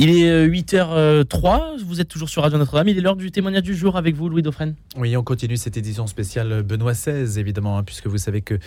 Il 0.00 0.10
est 0.10 0.46
8h03, 0.46 1.82
vous 1.84 2.00
êtes 2.00 2.06
toujours 2.06 2.28
sur 2.28 2.42
Radio 2.42 2.56
Notre-Dame. 2.56 2.86
Il 2.86 2.96
est 2.96 3.00
l'heure 3.00 3.16
du 3.16 3.32
témoignage 3.32 3.64
du 3.64 3.74
jour 3.74 3.96
avec 3.96 4.14
vous, 4.14 4.28
Louis 4.28 4.42
Dauphren. 4.42 4.76
Oui, 4.96 5.16
on 5.16 5.24
continue 5.24 5.56
cette 5.56 5.76
édition 5.76 6.06
spéciale 6.06 6.62
Benoît 6.62 6.92
XVI, 6.92 7.40
évidemment, 7.40 7.78
hein, 7.78 7.82
puisque 7.82 8.06
vous 8.06 8.16
savez 8.16 8.40
que 8.40 8.60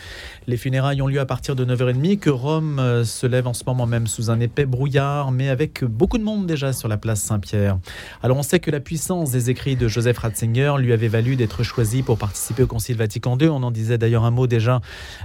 les 0.48 0.58
funérailles 0.58 1.02
ont 1.02 1.08
lieu 1.08 1.22
à 1.22 1.26
partir 1.26 1.56
de 1.56 1.64
9h30, 1.64 2.20
que 2.20 2.30
Rome 2.30 2.80
euh, 2.80 3.06
se 3.06 3.26
lève 3.28 3.48
en 3.48 3.54
ce 3.54 3.64
moment 3.66 3.86
même 3.86 4.08
sous 4.08 4.30
un 4.30 4.42
épais 4.42 4.66
brouillard, 4.66 5.32
mais 5.32 5.48
avec 5.48 5.86
beaucoup 5.86 6.18
de 6.18 6.24
monde 6.24 6.48
déjà 6.48 6.74
sur 6.74 6.90
la 6.90 6.98
place 6.98 7.22
Saint-Pierre. 7.22 7.80
Alors 8.24 8.36
on 8.36 8.44
sait 8.44 8.60
que 8.60 8.70
la 8.70 8.82
puissance 8.82 9.32
des 9.32 9.50
écrits 9.50 9.78
de 9.78 9.88
Joseph 9.88 10.18
Ratzinger 10.18 10.74
lui 10.80 10.92
avait 10.92 11.08
valu 11.08 11.38
d'être 11.38 11.64
choisi 11.64 12.04
pour 12.04 12.18
participer 12.18 12.64
au 12.64 12.68
Concile 12.68 12.98
Vatican 12.98 13.38
II. 13.38 13.48
On 13.48 13.64
en 13.64 13.72
disait 13.72 13.98
d'ailleurs 13.98 14.26
un 14.26 14.32
mot 14.32 14.48
déjà 14.48 14.82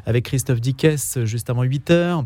avec 0.07 0.27
Christophe 0.27 0.61
Dickès 0.61 1.19
juste 1.25 1.51
avant 1.51 1.65
8h. 1.65 2.25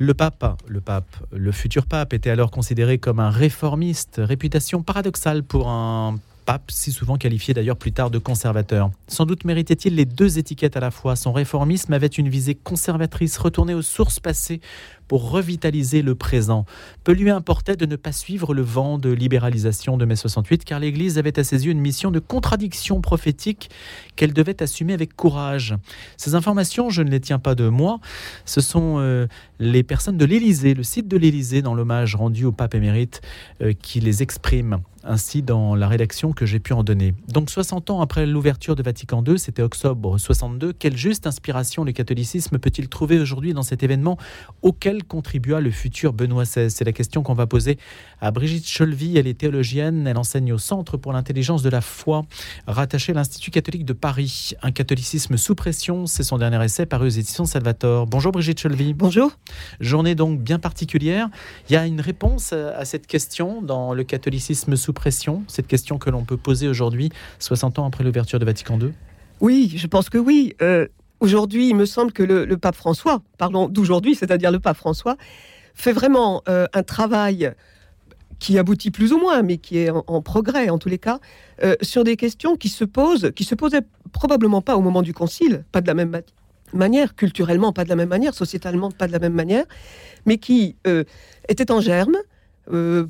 Le 0.00 0.14
pape, 0.14 0.62
le 0.68 0.80
pape, 0.80 1.16
le 1.32 1.50
futur 1.50 1.86
pape 1.86 2.12
était 2.12 2.30
alors 2.30 2.52
considéré 2.52 2.98
comme 2.98 3.18
un 3.18 3.30
réformiste, 3.30 4.20
réputation 4.22 4.82
paradoxale 4.82 5.42
pour 5.42 5.68
un 5.68 6.14
pape, 6.48 6.70
si 6.70 6.92
souvent 6.92 7.18
qualifié 7.18 7.52
d'ailleurs 7.52 7.76
plus 7.76 7.92
tard 7.92 8.10
de 8.10 8.16
conservateur. 8.16 8.90
Sans 9.06 9.26
doute 9.26 9.44
méritait-il 9.44 9.94
les 9.94 10.06
deux 10.06 10.38
étiquettes 10.38 10.78
à 10.78 10.80
la 10.80 10.90
fois. 10.90 11.14
Son 11.14 11.30
réformisme 11.30 11.92
avait 11.92 12.06
une 12.06 12.30
visée 12.30 12.54
conservatrice, 12.54 13.36
retournée 13.36 13.74
aux 13.74 13.82
sources 13.82 14.18
passées 14.18 14.62
pour 15.08 15.30
revitaliser 15.30 16.00
le 16.00 16.14
présent. 16.14 16.64
Peu 17.04 17.12
lui 17.12 17.28
importait 17.28 17.76
de 17.76 17.84
ne 17.84 17.96
pas 17.96 18.12
suivre 18.12 18.54
le 18.54 18.62
vent 18.62 18.96
de 18.96 19.10
libéralisation 19.10 19.98
de 19.98 20.06
mai 20.06 20.16
68, 20.16 20.64
car 20.64 20.80
l'Église 20.80 21.18
avait 21.18 21.38
à 21.38 21.44
ses 21.44 21.66
yeux 21.66 21.72
une 21.72 21.80
mission 21.80 22.10
de 22.10 22.18
contradiction 22.18 23.02
prophétique 23.02 23.68
qu'elle 24.16 24.32
devait 24.32 24.62
assumer 24.62 24.94
avec 24.94 25.16
courage. 25.16 25.74
Ces 26.16 26.34
informations, 26.34 26.88
je 26.88 27.02
ne 27.02 27.10
les 27.10 27.20
tiens 27.20 27.38
pas 27.38 27.54
de 27.56 27.68
moi, 27.68 28.00
ce 28.46 28.62
sont 28.62 28.96
euh, 28.98 29.26
les 29.58 29.82
personnes 29.82 30.16
de 30.16 30.24
l'Élysée, 30.24 30.72
le 30.72 30.82
site 30.82 31.08
de 31.08 31.18
l'Élysée, 31.18 31.60
dans 31.60 31.74
l'hommage 31.74 32.14
rendu 32.14 32.46
au 32.46 32.52
pape 32.52 32.74
émérite, 32.74 33.20
euh, 33.60 33.74
qui 33.74 34.00
les 34.00 34.22
expriment 34.22 34.80
ainsi 35.08 35.42
dans 35.42 35.74
la 35.74 35.88
rédaction 35.88 36.32
que 36.32 36.46
j'ai 36.46 36.60
pu 36.60 36.72
en 36.74 36.84
donner. 36.84 37.14
Donc 37.28 37.50
60 37.50 37.90
ans 37.90 38.00
après 38.00 38.26
l'ouverture 38.26 38.76
de 38.76 38.82
Vatican 38.82 39.24
II, 39.26 39.38
c'était 39.38 39.62
octobre 39.62 40.18
62, 40.18 40.72
quelle 40.74 40.96
juste 40.96 41.26
inspiration 41.26 41.82
le 41.82 41.92
catholicisme 41.92 42.58
peut-il 42.58 42.88
trouver 42.88 43.18
aujourd'hui 43.18 43.54
dans 43.54 43.62
cet 43.62 43.82
événement 43.82 44.18
auquel 44.62 45.04
contribua 45.04 45.60
le 45.60 45.70
futur 45.70 46.12
Benoît 46.12 46.44
XVI 46.44 46.70
C'est 46.70 46.84
la 46.84 46.92
question 46.92 47.22
qu'on 47.22 47.34
va 47.34 47.46
poser 47.46 47.78
à 48.20 48.30
Brigitte 48.30 48.66
Cholvy. 48.66 49.16
Elle 49.16 49.26
est 49.26 49.38
théologienne, 49.38 50.06
elle 50.06 50.18
enseigne 50.18 50.52
au 50.52 50.58
Centre 50.58 50.96
pour 50.96 51.12
l'intelligence 51.12 51.62
de 51.62 51.70
la 51.70 51.80
foi, 51.80 52.24
rattaché 52.66 53.12
à 53.12 53.14
l'Institut 53.14 53.50
catholique 53.50 53.86
de 53.86 53.94
Paris. 53.94 54.52
Un 54.62 54.72
catholicisme 54.72 55.36
sous 55.38 55.54
pression, 55.54 56.06
c'est 56.06 56.22
son 56.22 56.36
dernier 56.36 56.62
essai 56.62 56.84
paru 56.84 57.06
aux 57.06 57.10
éditions 57.10 57.46
Salvator. 57.46 58.06
Bonjour 58.06 58.32
Brigitte 58.32 58.60
Cholvy. 58.60 58.92
Bonjour. 58.92 59.32
Journée 59.80 60.14
donc 60.14 60.40
bien 60.40 60.58
particulière. 60.58 61.28
Il 61.68 61.72
y 61.72 61.76
a 61.76 61.86
une 61.86 62.00
réponse 62.00 62.52
à 62.52 62.84
cette 62.84 63.06
question 63.06 63.62
dans 63.62 63.94
le 63.94 64.04
catholicisme 64.04 64.76
sous 64.76 64.92
cette 65.48 65.66
question 65.66 65.98
que 65.98 66.10
l'on 66.10 66.24
peut 66.24 66.36
poser 66.36 66.68
aujourd'hui, 66.68 67.10
60 67.38 67.78
ans 67.78 67.86
après 67.86 68.04
l'ouverture 68.04 68.38
de 68.38 68.44
Vatican 68.44 68.78
II 68.78 68.92
Oui, 69.40 69.72
je 69.76 69.86
pense 69.86 70.10
que 70.10 70.18
oui. 70.18 70.54
Euh, 70.62 70.86
Aujourd'hui, 71.20 71.70
il 71.70 71.74
me 71.74 71.84
semble 71.84 72.12
que 72.12 72.22
le, 72.22 72.56
pape 72.56 72.76
François, 72.76 73.22
parlons 73.38 73.68
d'aujourd'hui, 73.68 74.14
c'est-à-dire 74.14 74.52
le 74.52 74.60
pape 74.60 74.76
François, 74.76 75.16
fait 75.74 75.90
vraiment 75.90 76.42
euh, 76.48 76.68
un 76.72 76.84
travail 76.84 77.52
qui 78.38 78.56
aboutit 78.56 78.92
plus 78.92 79.12
ou 79.12 79.18
moins, 79.18 79.42
mais 79.42 79.58
qui 79.58 79.78
est 79.78 79.90
en, 79.90 80.22
progrès 80.22 80.68
en 80.68 80.78
tous 80.78 80.88
les 80.88 80.98
cas, 80.98 81.18
euh, 81.64 81.74
sur 81.82 82.04
des 82.04 82.16
questions 82.16 82.54
qui 82.54 82.68
se 82.68 82.84
posent, 82.84 83.32
qui 83.34 83.42
se 83.42 83.56
posaient 83.56 83.82
probablement 84.12 84.62
pas 84.62 84.76
au 84.76 84.80
moment 84.80 85.02
du 85.02 85.12
concile, 85.12 85.64
pas 85.72 85.80
de 85.80 85.88
la 85.88 85.94
même 85.94 86.22
manière, 86.72 87.16
culturellement 87.16 87.72
pas 87.72 87.82
de 87.82 87.88
la 87.88 87.96
même 87.96 88.10
manière, 88.10 88.32
sociétalement 88.32 88.92
pas 88.92 89.08
de 89.08 89.12
la 89.12 89.18
même 89.18 89.34
manière, 89.34 89.64
mais 90.24 90.38
qui 90.38 90.76
étaient 91.48 91.72
en 91.72 91.80
germe, 91.80 92.16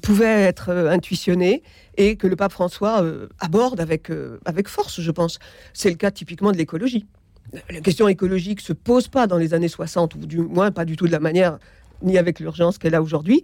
pouvaient 0.03 0.43
être 0.43 0.71
intuitionnés 0.71 1.63
et 1.97 2.17
que 2.17 2.27
le 2.27 2.37
pape 2.37 2.53
François 2.53 3.05
aborde 3.41 3.81
avec, 3.81 4.11
avec 4.45 4.69
force, 4.69 5.01
je 5.01 5.11
pense. 5.11 5.39
C'est 5.73 5.91
le 5.91 5.97
cas 5.97 6.11
typiquement 6.11 6.53
de 6.53 6.57
l'écologie 6.57 7.07
la 7.71 7.81
question 7.81 8.09
écologique 8.09 8.61
se 8.61 8.73
pose 8.73 9.09
pas 9.09 9.27
dans 9.27 9.39
les 9.39 9.55
années 9.55 9.69
60, 9.69 10.15
ou 10.15 10.19
du 10.19 10.39
moins 10.39 10.71
pas 10.71 10.85
du 10.85 10.97
tout 10.97 11.07
de 11.07 11.13
la 11.13 11.21
manière, 11.21 11.59
ni 12.03 12.19
avec 12.19 12.41
l'urgence 12.41 12.79
qu'elle 12.79 12.95
a 12.95 13.03
aujourd'hui. 13.03 13.43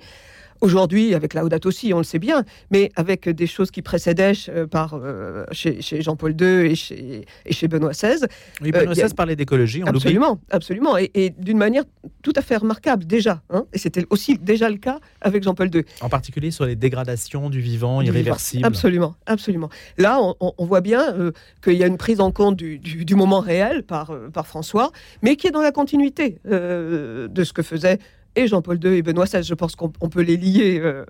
Aujourd'hui, 0.65 1.15
avec 1.15 1.35
Laudato 1.35 1.69
aussi, 1.69 1.93
on 1.93 1.99
le 1.99 2.05
sait 2.05 2.19
bien, 2.19 2.43
mais 2.71 2.91
avec 2.97 3.29
des 3.29 3.47
choses 3.47 3.71
qui 3.71 3.83
précédaient 3.83 4.33
euh, 4.49 4.67
par, 4.67 4.95
euh, 4.95 5.45
chez, 5.53 5.83
Jean-Paul 6.01 6.35
II 6.41 6.47
et 6.47 6.75
chez, 6.75 7.27
et 7.45 7.53
chez 7.53 7.69
Benoît 7.69 7.91
XVI. 7.91 8.25
Oui, 8.63 8.73
Benoît 8.73 8.95
XVI 8.95 9.03
euh, 9.03 9.09
parlait 9.11 9.37
d'écologie, 9.37 9.83
on 9.85 9.89
Absolument, 9.89 10.41
absolument, 10.51 10.97
et, 10.97 11.35
d'une 11.39 11.59
manière 11.59 11.85
tout 12.23 12.33
à 12.35 12.41
fait 12.41 12.57
remarquable 12.57 13.05
déjà. 13.05 13.43
Hein, 13.51 13.67
et 13.75 13.79
c'était 13.79 14.07
aussi 14.09 14.39
déjà 14.39 14.71
le 14.71 14.79
cas 14.79 15.01
avec 15.21 15.43
Jean-Paul 15.43 15.69
II. 15.69 15.85
En 16.01 16.09
particulier 16.09 16.51
sur 16.51 16.65
les 16.65 16.77
dégradations 16.77 17.51
du 17.51 17.61
vivant 17.61 18.01
irréversible. 18.01 18.65
Absolument, 18.65 19.17
absolument. 19.27 19.69
Là, 19.99 20.19
on, 20.41 20.65
voit 20.65 20.81
bien 20.81 21.15
qu'il 21.63 21.75
y 21.75 21.85
a 21.85 21.87
une 21.87 21.99
prise 21.99 22.21
en 22.21 22.33
compte 22.33 22.57
du, 22.57 22.79
du, 22.79 23.15
moment 23.15 23.41
réel 23.41 23.83
par, 23.83 24.17
par 24.33 24.47
François, 24.47 24.93
mais 25.21 25.37
qui 25.37 25.47
est 25.47 25.51
dans 25.51 25.61
la 25.61 25.73
continuité 25.73 26.39
de 26.47 27.45
ce 27.45 27.53
que 27.53 27.63
faisait 27.63 27.99
et 28.37 28.47
Jean-Paul 28.47 28.78
II 28.83 28.97
et 28.97 29.03
Benoît 29.03 29.27
XVI. 29.27 29.43
Je 29.43 29.55
pense 29.55 29.77
qu'on 29.77 29.89
peut 29.91 30.22
les 30.22 30.37
lier 30.37 30.81
euh, 30.83 31.05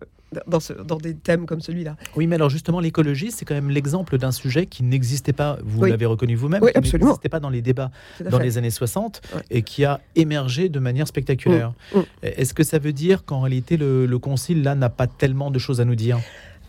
dans, 0.46 0.58
dans, 0.84 0.96
des 0.96 1.14
thèmes 1.14 1.46
comme 1.46 1.60
celui-là. 1.60 1.96
Oui, 2.16 2.26
mais 2.26 2.36
alors 2.36 2.50
justement, 2.50 2.80
l'écologie, 2.80 3.30
c'est 3.30 3.44
quand 3.44 3.54
même 3.54 3.70
l'exemple 3.70 4.18
d'un 4.18 4.32
sujet 4.32 4.66
qui 4.66 4.82
n'existait 4.82 5.32
pas, 5.32 5.58
vous 5.64 5.84
l'avez 5.84 6.06
reconnu 6.06 6.34
vous-même, 6.34 6.62
qui 6.62 6.92
n'existait 6.96 7.28
pas 7.28 7.40
dans 7.40 7.50
les 7.50 7.62
débats 7.62 7.90
dans 8.30 8.38
les 8.38 8.58
années 8.58 8.70
60 8.70 9.22
et 9.50 9.62
qui 9.62 9.84
a 9.84 10.00
émergé 10.16 10.68
de 10.68 10.78
manière 10.78 11.08
spectaculaire. 11.08 11.72
Mm, 11.94 11.98
mm. 11.98 12.04
Est-ce 12.22 12.54
que 12.54 12.62
ça 12.62 12.78
veut 12.78 12.92
dire 12.92 13.24
qu'en 13.24 13.40
réalité, 13.40 13.76
le, 13.76 14.06
le 14.06 14.18
concile, 14.18 14.62
là, 14.62 14.74
n'a 14.74 14.88
pas 14.88 15.06
tellement 15.06 15.50
de 15.50 15.58
choses 15.58 15.80
à 15.80 15.84
nous 15.84 15.96
dire? 15.96 16.18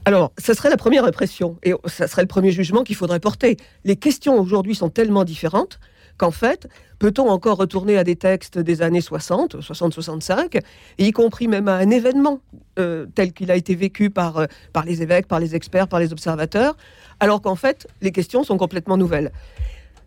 Alors, 0.08 0.32
ça 0.38 0.54
serait 0.54 0.70
la 0.70 0.78
première 0.78 1.04
impression 1.04 1.58
et 1.64 1.74
ça 1.86 2.08
serait 2.08 2.22
le 2.22 2.28
premier 2.28 2.52
jugement 2.52 2.84
qu'il 2.84 2.96
faudrait 2.96 3.20
porter. 3.20 3.58
Les 3.86 3.96
questions 3.96 4.40
aujourd'hui 4.40 4.76
sont 4.76 4.90
tellement 4.90 5.24
différentes 5.24 5.80
qu'en 6.18 6.32
fait, 6.32 6.68
peut-on 7.00 7.30
encore 7.30 7.58
retourner 7.58 7.98
à 7.98 8.04
des 8.04 8.16
textes 8.16 8.58
des 8.58 8.82
années 8.82 9.02
60, 9.02 9.58
60-65, 9.58 10.62
y 10.98 11.12
compris 11.12 11.48
même 11.48 11.68
à 11.68 11.76
un 11.76 11.90
événement 11.90 12.40
euh, 12.80 13.06
tel 13.16 13.34
qu'il 13.34 13.52
a 13.52 13.56
été 13.56 13.76
vécu 13.76 14.10
par, 14.10 14.38
euh, 14.38 14.46
par 14.74 14.86
les 14.86 15.02
évêques, 15.02 15.28
par 15.28 15.40
les 15.40 15.56
experts, 15.56 15.88
par 15.88 16.00
les 16.00 16.12
observateurs, 16.12 16.76
alors 17.20 17.42
qu'en 17.42 17.56
fait, 17.56 17.88
les 18.02 18.12
questions 18.12 18.44
sont 18.44 18.58
complètement 18.58 18.98
nouvelles? 18.98 19.32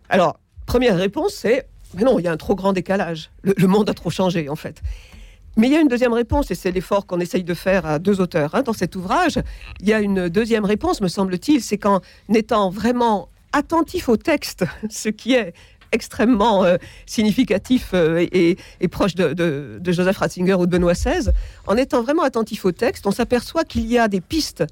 Alors, 0.09 0.39
première 0.65 0.97
réponse, 0.97 1.33
c'est, 1.33 1.67
mais 1.95 2.03
non, 2.03 2.19
il 2.19 2.25
y 2.25 2.27
a 2.27 2.31
un 2.31 2.37
trop 2.37 2.55
grand 2.55 2.73
décalage. 2.73 3.31
Le, 3.43 3.67
monde 3.67 3.89
a 3.89 3.93
trop 3.93 4.09
changé, 4.09 4.49
en 4.49 4.55
fait. 4.55 4.81
Mais 5.57 5.67
il 5.67 5.73
y 5.73 5.75
a 5.75 5.81
une 5.81 5.87
deuxième 5.87 6.13
réponse, 6.13 6.51
et 6.51 6.55
c'est 6.55 6.71
l'effort 6.71 7.05
qu'on 7.05 7.19
essaye 7.19 7.43
de 7.43 7.53
faire 7.53 7.85
à 7.85 7.99
deux 7.99 8.21
auteurs 8.21 8.55
hein, 8.55 8.61
dans 8.61 8.73
cet 8.73 8.95
ouvrage. 8.95 9.39
Il 9.81 9.87
y 9.87 9.93
a 9.93 9.99
une 9.99 10.29
deuxième 10.29 10.65
réponse, 10.65 11.01
me 11.01 11.07
semble-t-il, 11.07 11.61
c'est 11.61 11.77
qu'en 11.77 12.01
étant 12.33 12.69
vraiment 12.69 13.29
attentif 13.51 14.09
au 14.09 14.17
texte, 14.17 14.65
ce 14.89 15.09
qui 15.09 15.33
est 15.33 15.53
extrêmement 15.91 16.63
euh, 16.63 16.77
significatif 17.05 17.91
euh, 17.93 18.25
et, 18.31 18.57
proche 18.89 19.15
de, 19.15 19.79
Joseph 19.85 20.17
Ratzinger 20.17 20.55
ou 20.55 20.65
de 20.65 20.71
Benoît 20.71 20.93
XVI, 20.93 21.29
en 21.67 21.77
étant 21.77 22.01
vraiment 22.01 22.23
attentif 22.23 22.65
au 22.65 22.71
texte, 22.71 23.07
on 23.07 23.11
s'aperçoit 23.11 23.63
qu'il 23.63 23.85
y 23.85 23.97
a 23.97 24.07
des 24.07 24.21
pistes. 24.21 24.63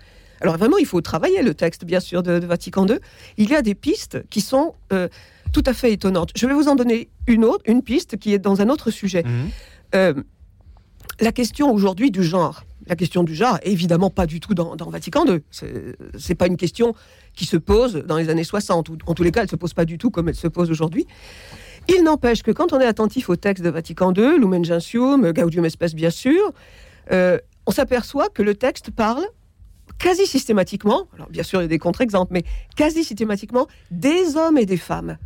Alors 0.42 0.58
vraiment, 0.58 0.78
il 0.78 0.86
faut 0.86 1.02
travailler 1.02 1.42
le 1.42 1.54
texte, 1.54 1.86
bien 1.86 2.00
sûr, 2.00 2.24
de, 2.24 2.34
Vatican 2.46 2.86
II. 2.88 3.00
Il 3.38 3.50
y 3.50 3.56
a 3.56 3.62
des 3.62 3.76
pistes 3.76 4.24
qui 4.30 4.42
sont 4.42 4.76
euh, 4.94 5.08
tout 5.52 5.64
à 5.66 5.74
fait 5.74 5.92
étonnantes. 5.92 6.32
Je 6.36 6.46
vais 6.46 6.54
vous 6.54 6.68
en 6.68 6.76
donner 6.76 7.10
une 7.26 7.44
autre, 7.44 7.64
une 7.66 7.82
piste 7.82 8.18
qui 8.18 8.34
est 8.34 8.40
dans 8.40 8.62
un 8.62 8.70
autre 8.70 8.92
sujet. 8.92 9.24
Mmh. 9.24 10.24
la 11.22 11.32
question 11.32 11.72
aujourd'hui 11.72 12.12
du 12.12 12.24
genre. 12.24 12.64
La 12.88 12.96
question 12.96 13.24
du 13.24 13.36
genre, 13.36 13.60
évidemment 13.64 14.10
pas 14.10 14.26
du 14.26 14.40
tout 14.40 14.54
dans, 14.54 14.76
Vatican 14.90 15.26
II. 15.26 15.42
C'est 16.18 16.36
pas 16.36 16.48
une 16.48 16.58
question 16.58 16.94
qui 17.36 17.46
se 17.46 17.58
pose 17.58 17.96
dans 18.06 18.18
les 18.18 18.30
années 18.30 18.44
60, 18.44 18.90
ou 18.90 18.98
en 19.06 19.14
tous 19.14 19.24
les 19.24 19.32
cas, 19.32 19.44
elle 19.44 19.50
se 19.50 19.56
pose 19.56 19.74
pas 19.74 19.86
du 19.86 19.98
tout 19.98 20.10
comme 20.10 20.30
elle 20.30 20.36
se 20.36 20.48
pose 20.48 20.72
aujourd'hui. 20.72 21.06
Il 21.90 22.04
n'empêche 22.04 22.44
que 22.44 22.52
quand 22.52 22.74
on 22.74 22.80
est 22.80 22.86
attentif 22.86 23.30
au 23.30 23.36
texte 23.36 23.64
de 23.64 23.70
Vatican 23.70 24.14
II, 24.14 24.40
Lumen 24.40 24.64
Gentium, 24.64 25.32
Gaudium 25.32 25.66
Espèce 25.66 25.96
bien 25.96 26.10
sûr, 26.10 26.52
euh, 27.12 27.38
on 27.66 27.72
s'aperçoit 27.72 28.30
que 28.30 28.42
le 28.42 28.56
texte 28.56 28.92
parle 28.92 29.24
quasi 29.98 30.26
systématiquement, 30.26 31.08
alors 31.14 31.30
bien 31.30 31.44
sûr 31.44 31.60
il 31.62 31.64
y 31.64 31.66
a 31.66 31.70
des 31.70 31.80
contre-exemples, 31.80 32.34
mais 32.34 32.44
quasi 32.76 33.04
systématiquement 33.04 33.68
des 33.92 34.36
hommes 34.36 34.58
et 34.58 34.66
des 34.66 34.78
femmes. 34.78 35.18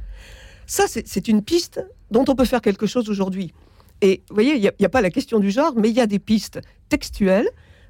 Ça, 0.67 0.85
c'est 0.87 1.27
une 1.27 1.43
piste 1.43 1.85
dont 2.11 2.23
on 2.29 2.35
peut 2.35 2.45
faire 2.45 2.61
quelque 2.61 2.85
chose 2.85 3.09
aujourd'hui. 3.09 3.53
Et 4.01 4.23
vous 4.29 4.35
voyez, 4.35 4.55
il 4.55 4.61
n'y 4.61 4.85
a, 4.85 4.89
pas 4.89 5.01
la 5.01 5.09
question 5.09 5.39
du 5.39 5.51
genre, 5.51 5.73
mais 5.75 5.89
il 5.89 5.95
y 5.95 6.01
a 6.01 6.07
des 6.07 6.19
pistes 6.19 6.59
textuelles 6.89 7.49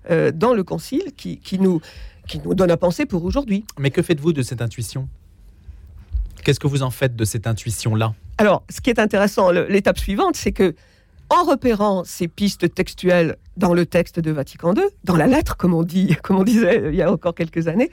euh, 0.09 0.31
dans 0.31 0.53
le 0.53 0.63
Concile 0.63 1.13
qui, 1.15 1.37
qui, 1.37 1.57
nous, 1.59 1.81
qui 2.27 2.39
nous 2.39 2.53
donne 2.53 2.71
à 2.71 2.77
penser 2.77 3.05
pour 3.05 3.23
aujourd'hui. 3.23 3.65
Mais 3.79 3.91
que 3.91 4.01
faites-vous 4.01 4.33
de 4.33 4.41
cette 4.41 4.61
intuition? 4.61 5.07
Qu'est-ce 6.43 6.59
que 6.59 6.67
vous 6.67 6.83
en 6.83 6.89
faites 6.89 7.15
de 7.15 7.23
cette 7.23 7.47
intuition-là? 7.47 8.13
Alors, 8.37 8.63
ce 8.69 8.81
qui 8.81 8.89
est 8.89 8.99
intéressant, 8.99 9.51
l'étape 9.51 9.99
suivante, 9.99 10.35
c'est 10.35 10.51
que 10.51 10.75
en 11.31 11.43
repérant 11.45 12.03
ces 12.03 12.27
pistes 12.27 12.73
textuelles 12.73 13.37
dans 13.55 13.73
le 13.73 13.85
texte 13.85 14.19
de 14.19 14.31
Vatican 14.31 14.73
II, 14.73 14.83
dans 15.05 15.15
la 15.15 15.27
lettre, 15.27 15.55
comme 15.55 15.73
on, 15.73 15.83
dit, 15.83 16.15
comme 16.23 16.37
on 16.37 16.43
disait 16.43 16.89
il 16.89 16.95
y 16.95 17.01
a 17.01 17.11
encore 17.11 17.33
quelques 17.33 17.67
années, 17.67 17.89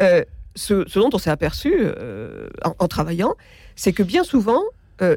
euh, 0.00 0.24
ce, 0.56 0.98
dont 0.98 1.10
on 1.12 1.18
s'est 1.18 1.30
aperçu 1.30 1.74
euh, 1.78 2.48
en, 2.78 2.88
travaillant, 2.88 3.34
c'est 3.76 3.92
que 3.92 4.02
bien 4.02 4.24
souvent, 4.24 4.62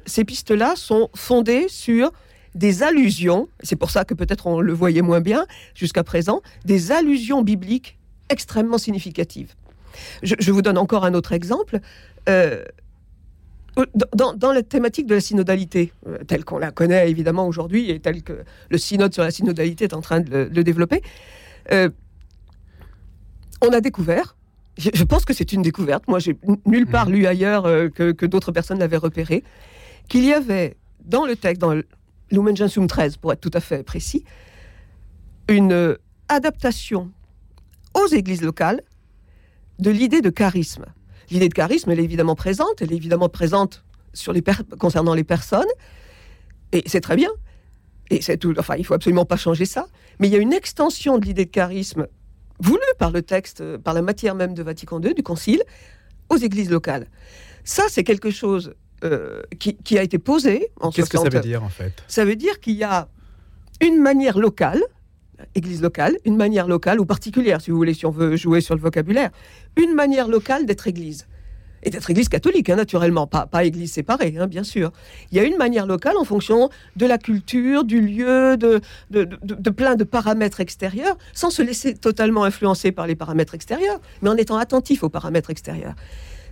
ces 0.05 0.25
pistes-là 0.25 0.75
sont 0.75 1.09
fondées 1.15 1.67
sur 1.69 2.11
des 2.55 2.83
allusions, 2.83 3.47
c'est 3.61 3.75
pour 3.75 3.91
ça 3.91 4.03
que 4.03 4.13
peut-être 4.13 4.47
on 4.47 4.59
le 4.59 4.73
voyait 4.73 5.01
moins 5.01 5.21
bien 5.21 5.45
jusqu'à 5.75 6.03
présent, 6.03 6.41
des 6.65 6.91
allusions 6.91 7.43
bibliques 7.43 7.97
extrêmement 8.29 8.77
significatives. 8.77 9.53
Je, 10.23 10.51
vous 10.51 10.61
donne 10.61 10.77
encore 10.77 11.05
un 11.05 11.13
autre 11.13 11.33
exemple. 11.33 11.79
Euh, 12.29 12.63
dans, 14.15 14.51
la 14.51 14.63
thématique 14.63 15.05
de 15.05 15.15
la 15.15 15.21
synodalité, 15.21 15.93
euh, 16.07 16.17
telle 16.27 16.43
qu'on 16.43 16.57
la 16.57 16.71
connaît 16.71 17.09
évidemment 17.11 17.47
aujourd'hui 17.47 17.91
et 17.91 17.99
telle 17.99 18.23
que 18.23 18.43
le 18.69 18.77
synode 18.79 19.13
sur 19.13 19.23
la 19.23 19.29
synodalité 19.29 19.85
est 19.85 19.93
en 19.93 20.01
train 20.01 20.19
de 20.19 20.49
le, 20.51 20.63
développer, 20.63 21.03
euh, 21.71 21.89
on 23.61 23.69
a 23.69 23.81
découvert, 23.81 24.35
je, 24.77 25.03
pense 25.03 25.25
que 25.25 25.33
c'est 25.33 25.53
une 25.53 25.61
découverte, 25.61 26.03
moi 26.07 26.19
j'ai 26.19 26.37
nulle 26.65 26.87
part 26.87 27.09
mmh. 27.09 27.13
lu 27.13 27.25
ailleurs 27.25 27.63
que, 27.63 28.11
que 28.11 28.25
d'autres 28.25 28.51
personnes 28.51 28.79
l'avaient 28.79 28.97
repéré, 28.97 29.43
qu'il 30.07 30.23
y 30.25 30.33
avait 30.33 30.77
dans 31.03 31.25
le 31.25 31.35
texte, 31.35 31.61
dans 31.61 31.73
Lumen 32.31 32.55
Gentium 32.55 32.87
13 32.87 33.17
pour 33.17 33.33
être 33.33 33.41
tout 33.41 33.51
à 33.53 33.59
fait 33.59 33.83
précis, 33.83 34.23
une 35.47 35.97
adaptation 36.29 37.11
aux 37.93 38.07
églises 38.07 38.41
locales 38.41 38.81
de 39.79 39.91
l'idée 39.91 40.21
de 40.21 40.29
charisme. 40.29 40.85
L'idée 41.29 41.49
de 41.49 41.53
charisme, 41.53 41.91
elle 41.91 41.99
est 41.99 42.03
évidemment 42.03 42.35
présente, 42.35 42.81
elle 42.81 42.91
est 42.91 42.95
évidemment 42.95 43.29
présente 43.29 43.83
sur 44.13 44.33
les 44.33 44.43
concernant 44.79 45.13
les 45.13 45.23
personnes, 45.23 45.67
et 46.71 46.83
c'est 46.85 47.01
très 47.01 47.15
bien. 47.15 47.29
Et 48.09 48.21
c'est 48.21 48.37
tout. 48.37 48.53
Enfin, 48.57 48.75
il 48.77 48.85
faut 48.85 48.93
absolument 48.93 49.25
pas 49.25 49.35
changer 49.35 49.65
ça. 49.65 49.87
Mais 50.19 50.27
il 50.27 50.33
y 50.33 50.37
a 50.37 50.39
une 50.39 50.53
extension 50.53 51.17
de 51.17 51.25
l'idée 51.25 51.45
de 51.45 51.51
charisme 51.51 52.07
voulue 52.59 52.79
par 52.97 53.11
le 53.11 53.21
texte, 53.21 53.77
par 53.77 53.93
la 53.93 54.01
matière 54.01 54.35
même 54.35 54.53
de 54.53 54.63
Vatican 54.63 55.01
II, 55.01 55.13
du 55.13 55.23
Concile, 55.23 55.61
aux 56.29 56.37
églises 56.37 56.69
locales. 56.69 57.07
Ça, 57.63 57.83
c'est 57.89 58.03
quelque 58.03 58.31
chose 58.31 58.73
euh, 59.03 59.41
qui, 59.59 59.97
a 59.97 60.03
été 60.03 60.17
posé 60.17 60.69
en 60.79 60.89
Qu'est-ce 60.89 61.09
que 61.09 61.17
ça 61.17 61.29
veut 61.29 61.39
dire 61.39 61.63
en 61.63 61.69
fait? 61.69 61.93
Ça 62.07 62.25
veut 62.25 62.35
dire 62.35 62.59
qu'il 62.59 62.75
y 62.75 62.83
a 62.83 63.07
une 63.81 64.01
manière 64.01 64.39
locale, 64.39 64.81
église 65.53 65.81
locale, 65.81 66.17
une 66.25 66.35
manière 66.35 66.67
locale 66.67 66.99
ou 66.99 67.05
particulière, 67.05 67.61
si 67.61 67.69
vous 67.69 67.77
voulez, 67.77 67.93
si 67.93 68.05
on 68.05 68.11
veut 68.11 68.35
jouer 68.35 68.61
sur 68.61 68.73
le 68.73 68.81
vocabulaire, 68.81 69.29
une 69.75 69.93
manière 69.93 70.27
locale 70.27 70.65
d'être 70.65 70.87
église. 70.87 71.27
Et 71.83 71.89
d'être 71.89 72.09
église 72.09 72.29
catholique, 72.29 72.69
hein, 72.69 72.75
naturellement, 72.75 73.27
pas, 73.27 73.45
pas 73.45 73.63
église 73.63 73.93
séparée, 73.93 74.35
hein, 74.39 74.47
bien 74.47 74.63
sûr. 74.63 74.91
Il 75.31 75.37
y 75.37 75.39
a 75.39 75.43
une 75.43 75.57
manière 75.57 75.85
locale 75.85 76.17
en 76.17 76.23
fonction 76.23 76.69
de 76.95 77.05
la 77.05 77.17
culture, 77.17 77.83
du 77.83 78.01
lieu, 78.01 78.57
de, 78.57 78.81
de, 79.11 79.27
de 79.41 79.69
plein 79.69 79.95
de 79.95 80.03
paramètres 80.03 80.59
extérieurs, 80.59 81.17
sans 81.33 81.49
se 81.49 81.61
laisser 81.61 81.93
totalement 81.93 82.43
influencer 82.43 82.91
par 82.91 83.07
les 83.07 83.15
paramètres 83.15 83.53
extérieurs, 83.53 83.99
mais 84.21 84.29
en 84.29 84.37
étant 84.37 84.57
attentif 84.57 85.03
aux 85.03 85.09
paramètres 85.09 85.49
extérieurs 85.49 85.95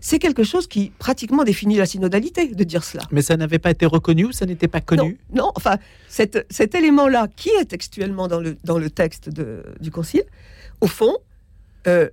c'est 0.05 0.19
quelque 0.19 0.43
chose 0.43 0.67
qui 0.67 0.91
pratiquement 0.99 1.43
définit 1.43 1.77
la 1.77 1.87
synodalité 1.87 2.49
de 2.49 2.63
dire 2.63 2.83
cela. 2.83 3.01
Mais 3.09 3.23
ça 3.23 3.37
n'avait 3.37 3.57
pas 3.57 3.71
été 3.71 3.87
reconnu 3.87 4.25
ou 4.25 4.31
ça 4.31 4.45
n'était 4.45 4.67
pas 4.67 4.79
connu? 4.79 5.17
Non, 5.33 5.51
enfin, 5.55 5.77
cet, 6.07 6.75
élément-là, 6.75 7.27
qui 7.35 7.49
est 7.49 7.65
textuellement 7.65 8.27
dans 8.27 8.39
le, 8.39 8.55
dans 8.63 8.77
le 8.77 8.91
texte 8.91 9.31
du 9.31 9.89
Concile, 9.89 10.25
au 10.79 10.85
fond, 10.85 11.17
euh, 11.87 12.07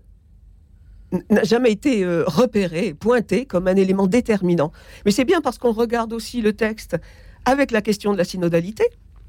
n'a 1.31 1.45
jamais 1.45 1.71
été 1.71 2.05
euh, 2.05 2.25
repéré, 2.27 2.95
pointé 2.95 3.45
comme 3.47 3.69
un 3.69 3.77
élément 3.77 4.07
déterminant. 4.07 4.73
Mais 5.05 5.11
c'est 5.11 5.25
bien 5.25 5.41
parce 5.41 5.59
qu'on 5.59 5.73
regarde 5.73 6.13
aussi 6.13 6.41
le 6.41 6.53
texte 6.53 6.97
avec 7.45 7.71
la 7.71 7.83
question 7.83 8.13
de 8.13 8.19
la 8.19 8.25
synodalité, 8.25 8.85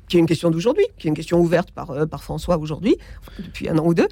qui 0.07 0.18
est 0.18 0.19
une 0.19 0.25
question 0.25 0.51
d'aujourd'hui, 0.51 0.85
qui 0.97 1.07
est 1.07 1.09
une 1.09 1.15
question 1.15 1.39
ouverte 1.39 1.71
par, 1.71 1.91
euh, 1.91 2.06
François 2.18 2.57
aujourd'hui, 2.57 2.97
depuis 3.39 3.69
un 3.69 3.77
an 3.77 3.85
ou 3.85 3.94
deux, 3.94 4.07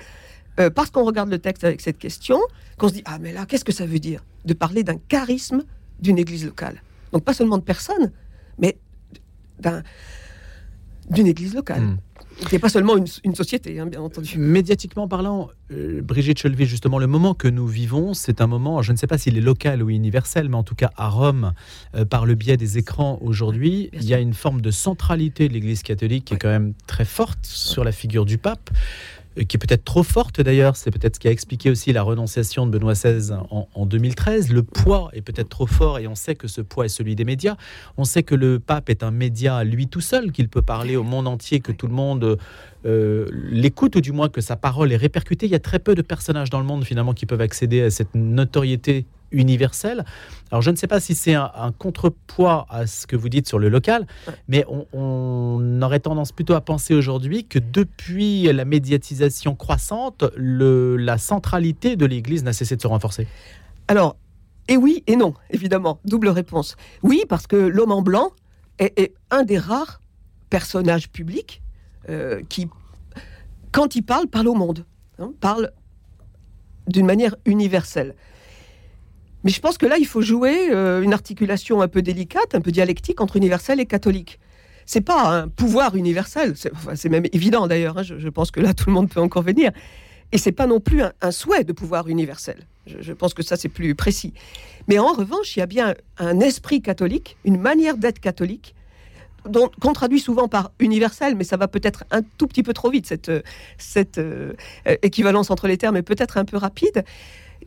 euh, 0.59 0.69
parce 0.69 0.89
qu'on 0.89 1.05
regarde 1.05 1.29
le 1.29 1.39
texte 1.39 1.63
avec 1.63 1.81
cette 1.81 1.97
question, 1.97 2.39
qu'on 2.77 2.89
se 2.89 2.93
dit 2.95 3.03
Ah, 3.05 3.19
mais 3.19 3.31
là, 3.31 3.45
qu'est-ce 3.45 3.65
que 3.65 3.71
ça 3.71 3.85
veut 3.85 3.99
dire 3.99 4.23
De 4.45 4.53
parler 4.53 4.83
d'un 4.83 4.97
charisme 5.07 5.63
d'une 5.99 6.17
église 6.17 6.45
locale? 6.45 6.81
Donc, 7.13 7.23
pas 7.23 7.33
seulement 7.33 7.57
de 7.57 7.63
personnes, 7.63 8.11
mais 8.57 8.77
d'une 11.09 11.27
église 11.27 11.53
locale. 11.53 11.81
Hmm. 11.81 11.97
Qui 12.47 12.55
n'est 12.55 12.59
pas 12.59 12.69
seulement 12.69 12.95
une, 12.97 13.35
société, 13.35 13.79
hein, 13.79 13.85
bien 13.85 14.01
entendu. 14.01 14.37
Médiatiquement 14.37 15.07
parlant, 15.07 15.49
euh, 15.71 16.01
Brigitte 16.01 16.39
Chelvy, 16.39 16.65
justement, 16.65 16.99
le 16.99 17.07
moment 17.07 17.33
que 17.33 17.47
nous 17.47 17.67
vivons, 17.67 18.13
c'est 18.13 18.41
un 18.41 18.47
moment, 18.47 18.81
je 18.81 18.91
ne 18.91 18.97
sais 18.97 19.07
pas 19.07 19.17
s'il 19.17 19.37
est 19.37 19.41
local 19.41 19.83
ou 19.83 19.89
universel, 19.89 20.49
mais 20.49 20.57
en 20.57 20.63
tout 20.63 20.75
cas 20.75 20.91
à 20.97 21.09
Rome, 21.09 21.53
euh, 21.95 22.05
par 22.05 22.25
le 22.25 22.35
biais 22.35 22.57
des 22.57 22.77
écrans 22.77 23.19
aujourd'hui, 23.21 23.89
il 23.93 24.03
y 24.03 24.13
a 24.13 24.19
une 24.19 24.33
forme 24.33 24.61
de 24.61 24.71
centralité 24.71 25.47
de 25.47 25.53
l'Église 25.53 25.83
catholique 25.83 26.25
qui 26.25 26.33
est 26.33 26.37
quand 26.37 26.49
même 26.49 26.73
très 26.87 27.05
forte 27.05 27.45
sur 27.45 27.83
la 27.83 27.91
figure 27.91 28.25
du 28.25 28.37
pape. 28.37 28.69
Euh, 29.37 29.43
qui 29.43 29.57
est 29.57 29.59
peut-être 29.59 29.85
trop 29.85 30.03
forte 30.03 30.41
d'ailleurs, 30.41 30.75
c'est 30.75 30.91
peut-être 30.91 31.15
ce 31.15 31.19
qui 31.19 31.27
a 31.27 31.31
expliqué 31.31 31.69
aussi 31.69 31.93
la 31.93 32.03
renonciation 32.03 32.65
de 32.65 32.71
Benoît 32.71 32.93
XVI 32.93 33.33
en, 33.49 33.85
2013. 33.85 34.51
Le 34.51 34.63
poids 34.63 35.09
est 35.13 35.21
peut-être 35.21 35.49
trop 35.49 35.67
fort 35.67 35.99
et 35.99 36.07
on 36.07 36.15
sait 36.15 36.35
que 36.35 36.47
ce 36.47 36.61
poids 36.61 36.85
est 36.85 36.89
celui 36.89 37.15
des 37.15 37.23
médias. 37.23 37.55
On 37.97 38.03
sait 38.03 38.23
que 38.23 38.35
le 38.35 38.59
pape 38.59 38.89
est 38.89 39.03
un 39.03 39.11
média 39.11 39.63
lui 39.63 39.87
tout 39.87 40.01
seul, 40.01 40.31
qu'il 40.31 40.49
peut 40.49 40.61
parler 40.61 40.95
au 40.95 41.03
monde 41.03 41.27
entier, 41.27 41.59
que 41.61 41.71
tout 41.71 41.87
le 41.87 41.93
monde 41.93 42.37
euh, 42.85 43.27
l'écoute 43.31 43.95
ou 43.95 44.01
du 44.01 44.11
moins 44.11 44.29
que 44.29 44.41
sa 44.41 44.55
parole 44.55 44.91
est 44.91 44.97
répercutée. 44.97 45.45
Il 45.45 45.51
y 45.51 45.55
a 45.55 45.59
très 45.59 45.79
peu 45.79 45.95
de 45.95 46.01
personnages 46.01 46.49
dans 46.49 46.59
le 46.59 46.65
monde 46.65 46.83
finalement 46.83 47.13
qui 47.13 47.25
peuvent 47.25 47.41
accéder 47.41 47.81
à 47.83 47.89
cette 47.89 48.15
notoriété 48.15 49.05
universelle. 49.31 50.05
Alors 50.51 50.61
je 50.61 50.71
ne 50.71 50.75
sais 50.75 50.87
pas 50.87 50.99
si 50.99 51.15
c'est 51.15 51.33
un, 51.33 51.73
contrepoids 51.77 52.65
à 52.69 52.87
ce 52.87 53.07
que 53.07 53.15
vous 53.15 53.29
dites 53.29 53.47
sur 53.47 53.59
le 53.59 53.69
local, 53.69 54.05
mais 54.47 54.65
on, 54.67 55.81
aurait 55.81 55.99
tendance 55.99 56.31
plutôt 56.31 56.53
à 56.53 56.61
penser 56.61 56.93
aujourd'hui 56.93 57.45
que 57.45 57.57
depuis 57.57 58.43
la 58.43 58.65
médiatisation 58.65 59.55
croissante, 59.55 60.25
le, 60.35 60.95
la 60.95 61.17
centralité 61.17 61.95
de 61.95 62.05
l'Église 62.05 62.43
n'a 62.43 62.53
cessé 62.53 62.75
de 62.75 62.81
se 62.81 62.87
renforcer. 62.87 63.27
Alors, 63.87 64.15
et 64.67 64.77
oui 64.77 65.03
et 65.07 65.15
non, 65.15 65.33
évidemment, 65.49 65.99
double 66.05 66.29
réponse. 66.29 66.75
Oui, 67.03 67.23
parce 67.27 67.47
que 67.47 67.55
l'homme 67.55 67.91
en 67.91 68.01
blanc 68.01 68.31
est, 68.79 69.13
un 69.29 69.43
des 69.43 69.57
rares 69.57 70.01
personnages 70.49 71.09
publics 71.09 71.61
euh, 72.09 72.41
qui, 72.47 72.69
quand 73.71 73.95
il 73.95 74.03
parle, 74.03 74.27
parle 74.27 74.47
au 74.47 74.53
monde, 74.53 74.85
hein, 75.19 75.33
parle 75.39 75.71
d'une 76.87 77.05
manière 77.05 77.35
universelle. 77.45 78.15
Mais 79.43 79.51
je 79.51 79.59
pense 79.59 79.77
que 79.77 79.85
là, 79.85 79.97
il 79.97 80.05
faut 80.05 80.21
jouer 80.21 80.69
euh, 80.71 81.01
une 81.01 81.13
articulation 81.13 81.81
un 81.81 81.87
peu 81.87 82.01
délicate, 82.01 82.53
un 82.53 82.61
peu 82.61 82.71
dialectique 82.71 83.21
entre 83.21 83.37
universel 83.37 83.79
et 83.79 83.85
catholique. 83.85 84.39
C'est 84.85 85.01
pas 85.01 85.41
un 85.41 85.47
pouvoir 85.47 85.95
universel, 85.95 86.55
c'est 86.95 87.09
même 87.09 87.25
évident 87.31 87.67
d'ailleurs. 87.67 87.97
Hein, 87.97 88.03
je, 88.03 88.29
pense 88.29 88.51
que 88.51 88.59
là, 88.59 88.73
tout 88.73 88.89
le 88.89 88.93
monde 88.93 89.09
peut 89.09 89.21
encore 89.21 89.43
venir. 89.43 89.71
Et 90.31 90.37
c'est 90.37 90.51
pas 90.51 90.67
non 90.67 90.79
plus 90.79 91.01
un, 91.21 91.31
souhait 91.31 91.63
de 91.63 91.73
pouvoir 91.73 92.07
universel. 92.07 92.65
Je, 92.87 93.13
pense 93.13 93.33
que 93.33 93.43
ça, 93.43 93.57
c'est 93.57 93.69
plus 93.69 93.95
précis. 93.95 94.33
Mais 94.87 94.97
en 94.97 95.13
revanche, 95.13 95.55
il 95.55 95.59
y 95.59 95.61
a 95.61 95.65
bien 95.65 95.93
un 96.17 96.39
esprit 96.39 96.81
catholique, 96.81 97.37
une 97.45 97.59
manière 97.59 97.95
d'être 97.97 98.19
catholique, 98.19 98.75
qu'on 99.79 99.93
traduit 99.93 100.19
souvent 100.19 100.47
par 100.47 100.71
universel, 100.79 101.35
mais 101.35 101.43
ça 101.43 101.57
va 101.57 101.67
peut-être 101.67 102.03
un 102.11 102.21
tout 102.21 102.47
petit 102.47 102.63
peu 102.63 102.73
trop 102.73 102.89
vite, 102.89 103.07
cette, 103.07 103.31
cette 103.77 104.19
euh, 104.19 104.53
équivalence 105.01 105.49
entre 105.49 105.67
les 105.67 105.77
termes 105.77 105.97
est 105.97 106.03
peut-être 106.03 106.37
un 106.37 106.45
peu 106.45 106.57
rapide. 106.57 107.03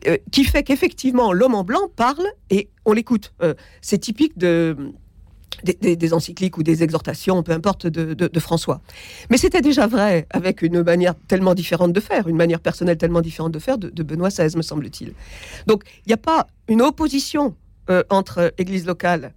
Euh, 0.07 0.17
qui 0.31 0.43
fait 0.43 0.63
qu'effectivement 0.63 1.33
l'homme 1.33 1.55
en 1.55 1.63
blanc 1.63 1.89
parle 1.95 2.27
et 2.49 2.69
on 2.85 2.93
l'écoute. 2.93 3.33
Euh, 3.41 3.53
c'est 3.81 3.97
typique 3.97 4.37
de, 4.37 4.75
des, 5.63 6.13
encycliques 6.13 6.57
ou 6.57 6.63
des 6.63 6.83
exhortations, 6.83 7.41
peu 7.43 7.51
importe, 7.51 7.87
de, 7.87 8.39
François. 8.39 8.81
Mais 9.29 9.37
c'était 9.37 9.61
déjà 9.61 9.87
vrai 9.87 10.27
avec 10.29 10.61
une 10.61 10.83
manière 10.83 11.15
tellement 11.27 11.55
différente 11.55 11.93
de 11.93 11.99
faire, 11.99 12.27
une 12.27 12.35
manière 12.35 12.59
personnelle 12.59 12.97
tellement 12.97 13.21
différente 13.21 13.51
de 13.51 13.59
faire 13.59 13.77
de, 13.77 14.03
Benoît 14.03 14.29
XVI, 14.29 14.55
me 14.55 14.61
semble-t-il. 14.61 15.13
Donc 15.65 15.83
il 16.05 16.09
n'y 16.09 16.13
a 16.13 16.17
pas 16.17 16.47
une 16.67 16.81
opposition 16.81 17.55
euh, 17.89 18.03
entre 18.09 18.53
Église 18.57 18.85
locale 18.85 19.33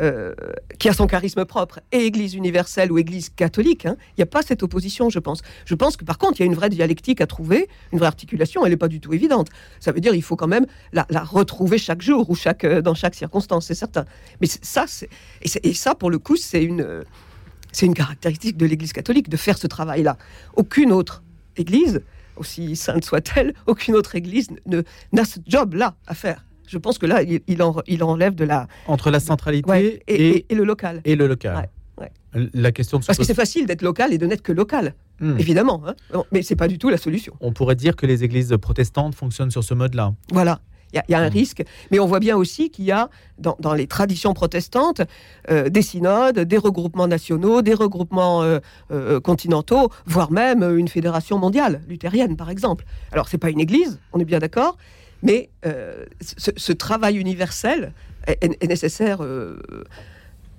euh, 0.00 0.32
qui 0.78 0.88
a 0.88 0.94
son 0.94 1.06
charisme 1.06 1.44
propre, 1.44 1.80
et 1.92 2.06
Église 2.06 2.34
universelle 2.34 2.90
ou 2.90 2.96
Église 2.96 3.28
catholique. 3.28 3.84
Hein. 3.84 3.96
Il 4.10 4.20
n'y 4.20 4.22
a 4.22 4.26
pas 4.26 4.40
cette 4.40 4.62
opposition, 4.62 5.10
je 5.10 5.18
pense. 5.18 5.42
Je 5.66 5.74
pense 5.74 5.98
que 5.98 6.04
par 6.04 6.16
contre, 6.16 6.40
il 6.40 6.44
y 6.44 6.44
a 6.44 6.46
une 6.46 6.54
vraie 6.54 6.70
dialectique 6.70 7.20
à 7.20 7.26
trouver, 7.26 7.68
une 7.92 7.98
vraie 7.98 8.08
articulation, 8.08 8.64
elle 8.64 8.70
n'est 8.70 8.78
pas 8.78 8.88
du 8.88 9.00
tout 9.00 9.12
évidente. 9.12 9.48
Ça 9.80 9.92
veut 9.92 10.00
dire 10.00 10.12
qu'il 10.12 10.22
faut 10.22 10.34
quand 10.34 10.48
même 10.48 10.64
la, 10.92 11.04
retrouver 11.22 11.76
chaque 11.76 12.00
jour 12.00 12.30
ou 12.30 12.34
chaque, 12.34 12.64
euh, 12.64 12.80
dans 12.80 12.94
chaque 12.94 13.14
circonstance, 13.14 13.66
c'est 13.66 13.74
certain. 13.74 14.06
Mais 14.40 14.46
ça, 14.46 14.86
et, 15.42 15.74
ça, 15.74 15.94
pour 15.94 16.10
le 16.10 16.18
coup, 16.18 16.36
c'est 16.36 16.64
une, 16.64 17.04
c'est 17.70 17.84
une 17.84 17.94
caractéristique 17.94 18.56
de 18.56 18.64
l'Église 18.64 18.94
catholique 18.94 19.28
de 19.28 19.36
faire 19.36 19.58
ce 19.58 19.66
travail-là. 19.66 20.16
Aucune 20.56 20.90
autre 20.90 21.22
Église, 21.56 22.00
aussi 22.36 22.76
sainte 22.76 23.04
soit-elle, 23.04 23.52
aucune 23.66 23.94
autre 23.94 24.14
Église 24.14 24.48
n'a 25.12 25.24
ce 25.26 25.38
job-là 25.46 25.96
à 26.06 26.14
faire 26.14 26.46
je 26.72 26.78
pense 26.78 26.96
que 26.96 27.06
là, 27.06 27.22
il, 27.22 27.62
en, 27.62 27.76
il 27.86 28.02
enlève 28.02 28.34
de 28.34 28.44
la... 28.44 28.66
Entre 28.86 29.10
la 29.10 29.20
centralité 29.20 30.02
et, 30.08 30.46
et, 30.48 30.54
le 30.54 30.64
local. 30.64 31.02
Et 31.04 31.16
le 31.16 31.26
local. 31.26 31.68
La 32.54 32.72
question 32.72 32.98
Parce 32.98 33.18
que 33.18 33.24
c'est 33.24 33.34
facile 33.34 33.66
d'être 33.66 33.82
local 33.82 34.14
et 34.14 34.18
de 34.18 34.24
n'être 34.26 34.40
que 34.40 34.52
local, 34.52 34.94
hmm. 35.20 35.38
évidemment. 35.38 35.82
Hein. 35.86 36.22
Mais 36.32 36.40
c'est 36.40 36.56
pas 36.56 36.66
du 36.66 36.78
tout 36.78 36.88
la 36.88 36.96
solution. 36.96 37.34
On 37.42 37.52
pourrait 37.52 37.76
dire 37.76 37.94
que 37.94 38.06
les 38.06 38.24
églises 38.24 38.56
protestantes 38.60 39.14
fonctionnent 39.14 39.50
sur 39.50 39.62
ce 39.62 39.74
mode-là. 39.74 40.14
Voilà. 40.32 40.60
Il 40.94 41.02
y, 41.08 41.14
a 41.14 41.20
un 41.20 41.30
hmm. 41.30 41.32
risque, 41.32 41.62
mais 41.90 41.98
on 42.00 42.06
voit 42.06 42.20
bien 42.20 42.36
aussi 42.36 42.68
qu'il 42.68 42.84
y 42.84 42.92
a 42.92 43.08
dans, 43.38 43.56
dans, 43.60 43.72
les 43.72 43.86
traditions 43.86 44.34
protestantes 44.34 45.00
euh, 45.50 45.70
des 45.70 45.80
synodes, 45.80 46.40
des 46.40 46.58
regroupements 46.58 47.08
nationaux, 47.08 47.62
des 47.62 47.72
regroupements 47.72 48.42
euh, 48.42 48.58
euh, 48.90 49.18
continentaux, 49.18 49.88
voire 50.04 50.30
même 50.30 50.62
une 50.62 50.88
fédération 50.88 51.38
mondiale 51.38 51.80
luthérienne, 51.88 52.36
par 52.36 52.50
exemple. 52.50 52.84
Alors 53.10 53.28
c'est 53.28 53.38
pas 53.38 53.48
une 53.48 53.60
église, 53.60 54.00
on 54.12 54.20
est 54.20 54.26
bien 54.26 54.38
d'accord, 54.38 54.76
mais 55.22 55.50
euh, 55.66 56.04
ce, 56.20 56.72
travail 56.72 57.16
universel 57.16 57.92
est, 58.26 58.66
nécessaire 58.66 59.22
euh, 59.22 59.58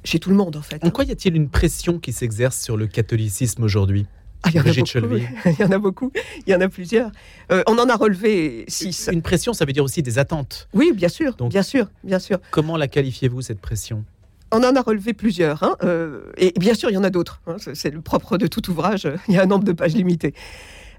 chez 0.03 0.19
tout 0.19 0.29
le 0.29 0.35
monde 0.35 0.55
en 0.55 0.61
fait. 0.61 0.83
En 0.83 0.89
quoi 0.89 1.03
y 1.03 1.11
a-t-il 1.11 1.35
une 1.35 1.49
pression 1.49 1.99
qui 1.99 2.13
s'exerce 2.13 2.59
sur 2.59 2.77
le 2.77 2.87
catholicisme 2.87 3.63
aujourd'hui? 3.63 4.05
Ah, 4.45 4.49
il, 4.49 4.55
y 4.55 4.59
en 4.59 4.65
a 4.65 4.73
beaucoup, 4.73 5.15
il 5.45 5.59
y 5.59 5.63
en 5.63 5.71
a 5.71 5.77
beaucoup, 5.77 6.11
il 6.45 6.51
y 6.51 6.55
en 6.55 6.59
a 6.59 6.67
plusieurs. 6.67 7.11
Euh, 7.51 7.63
on 7.65 7.77
en 7.77 7.87
a 7.87 7.95
relevé 7.95 8.65
six. 8.67 9.09
Une 9.11 9.21
pression, 9.21 9.53
ça 9.53 9.63
veut 9.63 9.71
dire 9.71 9.85
aussi 9.85 10.03
des 10.03 10.19
attentes. 10.19 10.67
Oui, 10.73 10.91
bien 10.93 11.07
sûr, 11.07 11.35
Donc- 11.35 11.51
bien 11.51 11.63
sûr, 11.63 11.89
bien 12.03 12.19
sûr. 12.19 12.39
Comment 12.51 12.75
la 12.75 12.89
qualifiez-vous, 12.89 13.41
cette 13.41 13.61
pression? 13.61 14.03
On 14.51 14.57
en 14.63 14.75
a 14.75 14.81
relevé 14.81 15.13
plusieurs, 15.13 15.63
hein, 15.63 15.77
euh, 15.83 16.23
et 16.37 16.53
bien 16.59 16.73
sûr, 16.73 16.89
il 16.89 16.93
y 16.93 16.97
en 16.97 17.03
a 17.05 17.09
d'autres. 17.09 17.41
hein, 17.47 17.55
c'est- 17.73 17.89
le 17.89 18.01
propre 18.01 18.37
de 18.37 18.47
tout 18.47 18.69
ouvrage. 18.69 19.07
Il 19.29 19.33
y 19.33 19.37
a 19.37 19.43
un 19.43 19.45
nombre 19.45 19.63
de 19.63 19.71
pages 19.71 19.95
limité. 19.95 20.33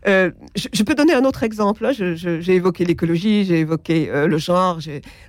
Euh, 0.07 0.31
je, 0.55 0.83
peux 0.83 0.95
donner 0.95 1.15
un 1.15 1.25
autre 1.25 1.43
exemple. 1.43 1.85
hein, 1.87 1.93
J'ai 1.93 2.55
évoqué 2.55 2.85
l'écologie, 2.85 3.45
j'ai 3.45 3.61
évoqué 3.61 4.11
euh, 4.11 4.27
le 4.27 4.39
genre. 4.39 4.79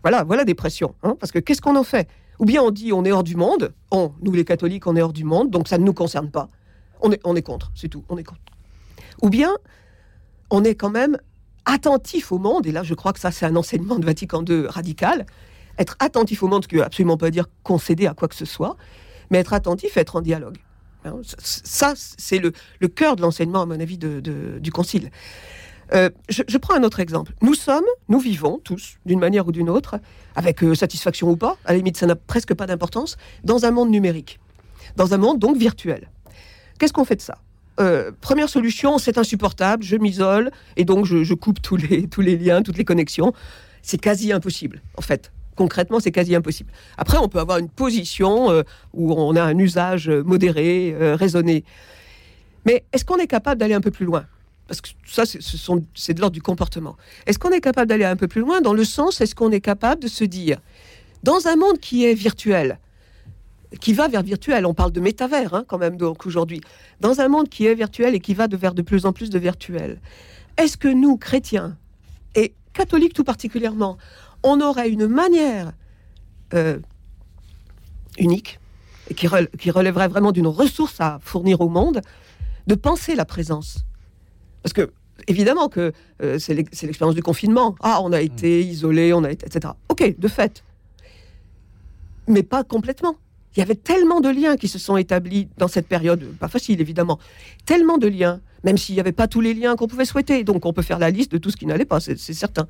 Voilà, 0.04 0.24
voilà 0.24 0.44
des 0.44 0.56
pressions. 0.56 0.96
hein, 1.04 1.16
parce 1.20 1.32
que 1.32 1.40
qu'est-ce 1.40 1.62
qu'on 1.62 1.76
en 1.76 1.84
fait? 1.84 2.10
Ou 2.40 2.46
bien 2.46 2.62
on 2.62 2.72
dit 2.72 2.92
on 2.92 3.06
est 3.06 3.12
hors 3.12 3.24
du 3.24 3.36
monde. 3.36 3.74
On, 3.92 4.12
nous 4.22 4.34
les 4.34 4.44
catholiques, 4.44 4.86
on 4.88 4.96
est 4.96 5.02
hors 5.02 5.14
du 5.14 5.24
monde, 5.24 5.50
donc 5.50 5.68
ça 5.68 5.78
ne 5.78 5.84
nous 5.86 5.94
concerne 5.94 6.30
pas. 6.30 6.50
On 7.02 7.12
est, 7.12 7.22
on 7.24 7.36
est 7.36 7.42
contre, 7.42 7.72
c'est 7.76 7.88
tout. 7.88 8.04
On 8.10 8.18
est 8.18 8.24
contre. 8.24 8.42
Ou 9.22 9.30
bien 9.30 9.56
on 10.50 10.64
est 10.64 10.76
quand 10.76 10.90
même 10.90 11.18
attentif 11.66 12.32
au 12.32 12.38
monde. 12.38 12.68
Et 12.68 12.72
là, 12.72 12.84
je 12.84 12.94
crois 12.94 13.14
que 13.14 13.20
ça, 13.20 13.32
c'est 13.32 13.46
un 13.46 13.56
enseignement 13.56 13.98
de 13.98 14.06
Vatican 14.06 14.44
II 14.48 14.68
radical. 14.68 15.26
Être 15.78 15.96
attentif 16.00 16.44
au 16.44 16.48
monde, 16.48 16.64
ce 16.64 16.68
qui 16.68 16.76
ne 16.76 16.80
veut 16.82 16.86
absolument 16.86 17.18
pas 17.18 17.32
dire 17.32 17.46
concéder 17.64 18.08
à 18.08 18.14
quoi 18.14 18.28
que 18.28 18.36
ce 18.36 18.46
soit, 18.46 18.78
mais 19.30 19.40
être 19.40 19.54
attentif, 19.54 19.98
être 19.98 20.16
en 20.16 20.22
dialogue. 20.22 20.58
Hein, 21.06 21.22
Ça, 21.38 21.94
c'est 21.96 22.40
le, 22.40 22.88
cœur 22.88 23.16
de 23.16 23.22
l'enseignement, 23.22 23.62
à 23.62 23.66
mon 23.66 23.80
avis, 23.80 23.98
du 23.98 24.72
Concile. 24.72 25.12
Euh, 25.94 26.10
je, 26.30 26.58
prends 26.58 26.76
un 26.76 26.84
autre 26.84 27.00
exemple. 27.00 27.34
Nous 27.42 27.54
sommes, 27.54 27.86
nous 28.10 28.20
vivons 28.20 28.60
tous, 28.64 28.98
d'une 29.06 29.20
manière 29.20 29.48
ou 29.48 29.52
d'une 29.52 29.70
autre, 29.70 30.00
avec 30.36 30.64
euh, 30.64 30.74
satisfaction 30.74 31.30
ou 31.30 31.38
pas, 31.38 31.58
à 31.64 31.72
la 31.72 31.78
limite, 31.78 31.98
ça 31.98 32.08
n'a 32.08 32.16
presque 32.16 32.56
pas 32.56 32.66
d'importance, 32.66 33.18
dans 33.44 33.66
un 33.66 33.72
monde 33.72 33.92
numérique, 33.92 34.40
dans 34.96 35.14
un 35.14 35.18
monde 35.18 35.38
donc 35.38 35.58
virtuel. 35.58 36.10
Qu'est-ce 36.80 36.94
qu'on 36.94 37.06
fait 37.06 37.18
de 37.18 37.22
ça? 37.22 37.38
Euh, 37.80 38.12
Première 38.20 38.50
solution, 38.50 38.98
c'est 38.98 39.18
insupportable, 39.20 39.84
je 39.84 39.96
m'isole 39.96 40.50
et 40.76 40.86
donc 40.86 41.06
je, 41.06 41.34
coupe 41.36 41.62
tous 41.62 41.78
les 41.78 42.38
liens, 42.38 42.64
toutes 42.64 42.78
les 42.78 42.86
connexions. 42.86 43.34
C'est 43.84 44.00
quasi 44.00 44.34
impossible, 44.34 44.82
en 44.98 45.04
fait. 45.04 45.32
Concrètement, 45.56 46.00
c'est 46.00 46.12
quasi 46.12 46.36
impossible. 46.36 46.72
Après, 46.98 47.18
on 47.18 47.30
peut 47.30 47.40
avoir 47.40 47.58
une 47.60 47.70
position 47.70 48.52
euh, 48.52 48.64
où 48.94 49.14
on 49.14 49.36
a 49.36 49.44
un 49.44 49.58
usage 49.58 50.10
euh, 50.10 50.22
modéré, 50.24 50.94
euh, 51.00 51.16
raisonné. 51.16 51.64
Mais 52.66 52.84
est-ce 52.92 53.06
qu'on 53.06 53.18
est 53.18 53.28
capable 53.28 53.60
d'aller 53.60 53.74
un 53.74 53.82
peu 53.82 53.92
plus 53.92 54.06
loin? 54.06 54.26
Parce 54.68 54.82
que 54.82 54.90
ça, 55.06 55.24
c'est 55.26 56.14
de 56.14 56.20
l'ordre 56.20 56.34
du 56.34 56.42
comportement. 56.42 56.98
Est-ce 57.26 57.38
qu'on 57.40 57.52
est 57.52 57.62
capable 57.62 57.88
d'aller 57.88 58.04
un 58.04 58.16
peu 58.16 58.28
plus 58.28 58.42
loin 58.42 58.62
dans 58.62 58.74
le 58.74 58.84
sens, 58.84 59.22
est-ce 59.22 59.36
qu'on 59.36 59.52
est 59.52 59.62
capable 59.62 60.02
de 60.02 60.08
se 60.08 60.24
dire, 60.24 60.60
dans 61.24 61.48
un 61.48 61.56
monde 61.56 61.80
qui 61.80 62.06
est 62.06 62.16
virtuel, 62.16 62.80
qui 63.80 63.94
va 63.94 64.08
vers 64.08 64.24
virtuel, 64.24 64.66
on 64.66 64.74
parle 64.74 64.92
de 64.92 65.00
métavers 65.00 65.54
hein, 65.54 65.66
quand 65.68 65.78
même 65.78 65.98
donc 65.98 66.26
aujourd'hui, 66.26 66.62
dans 67.00 67.22
un 67.22 67.28
monde 67.28 67.48
qui 67.50 67.68
est 67.68 67.76
virtuel 67.76 68.16
et 68.16 68.20
qui 68.20 68.34
va 68.34 68.48
de 68.48 68.58
vers 68.58 68.74
de 68.74 68.82
plus 68.82 69.06
en 69.06 69.14
plus 69.14 69.30
de 69.30 69.38
virtuel, 69.38 70.00
est-ce 70.58 70.78
que 70.78 70.88
nous, 70.88 71.18
chrétiens, 71.18 71.78
et 72.36 72.54
catholiques 72.74 73.14
tout 73.14 73.24
particulièrement, 73.24 73.98
on 74.46 74.62
aurait 74.62 74.90
une 74.90 75.08
manière 75.08 75.74
euh, 76.54 76.78
unique 78.18 78.60
qui, 79.16 79.28
rel- 79.28 79.50
qui 79.60 79.72
relèverait 79.72 80.08
vraiment 80.08 80.32
d'une 80.32 80.48
ressource 80.48 81.02
à 81.02 81.20
fournir 81.22 81.60
au 81.62 81.68
monde 81.70 82.02
de 82.68 82.76
penser 82.76 83.16
la 83.16 83.26
présence 83.26 83.80
Parce 84.64 84.74
que, 84.74 84.92
évidemment, 85.28 85.68
que 85.68 85.92
euh, 86.22 86.40
c'est 86.40 86.54
l'expérience 86.54 87.16
du 87.16 87.24
confinement. 87.24 87.76
Ah, 87.82 88.00
on 88.02 88.12
a 88.14 88.22
été 88.22 88.62
isolé, 88.64 89.14
on 89.14 89.24
a 89.24 89.32
été, 89.32 89.46
etc. 89.46 89.74
Ok, 89.90 90.16
de 90.18 90.28
fait. 90.28 90.64
Mais 92.28 92.44
pas 92.44 92.64
complètement. 92.64 93.16
Il 93.56 93.60
y 93.60 93.64
avait 93.64 93.76
tellement 93.76 94.20
de 94.20 94.30
liens 94.30 94.58
qui 94.58 94.68
se 94.68 94.78
sont 94.78 94.98
établis 94.98 95.48
dans 95.58 95.68
cette 95.68 95.88
période, 95.88 96.24
pas 96.40 96.50
facile 96.50 96.82
évidemment, 96.82 97.20
tellement 97.66 97.98
de 97.98 98.08
liens, 98.08 98.42
même 98.64 98.78
s'il 98.78 98.96
n'y 98.96 99.02
avait 99.02 99.14
pas 99.14 99.28
tous 99.28 99.42
les 99.42 99.54
liens 99.54 99.76
qu'on 99.76 99.88
pouvait 99.88 100.06
souhaiter. 100.06 100.44
Donc 100.44 100.66
on 100.66 100.74
peut 100.74 100.82
faire 100.82 101.00
la 101.00 101.10
liste 101.10 101.32
de 101.32 101.38
tout 101.38 101.52
ce 101.52 101.58
qui 101.58 101.66
n'allait 101.66 101.86
pas, 101.86 102.00
c'est 102.00 102.18
certain. 102.18 102.68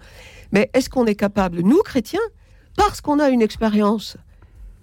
Mais 0.52 0.70
est-ce 0.74 0.90
qu'on 0.90 1.06
est 1.06 1.16
capable, 1.16 1.62
nous 1.62 1.82
chrétiens, 1.82 2.22
parce 2.76 3.02
qu'on 3.02 3.20
a 3.20 3.30
une 3.30 3.42
expérience 3.42 4.18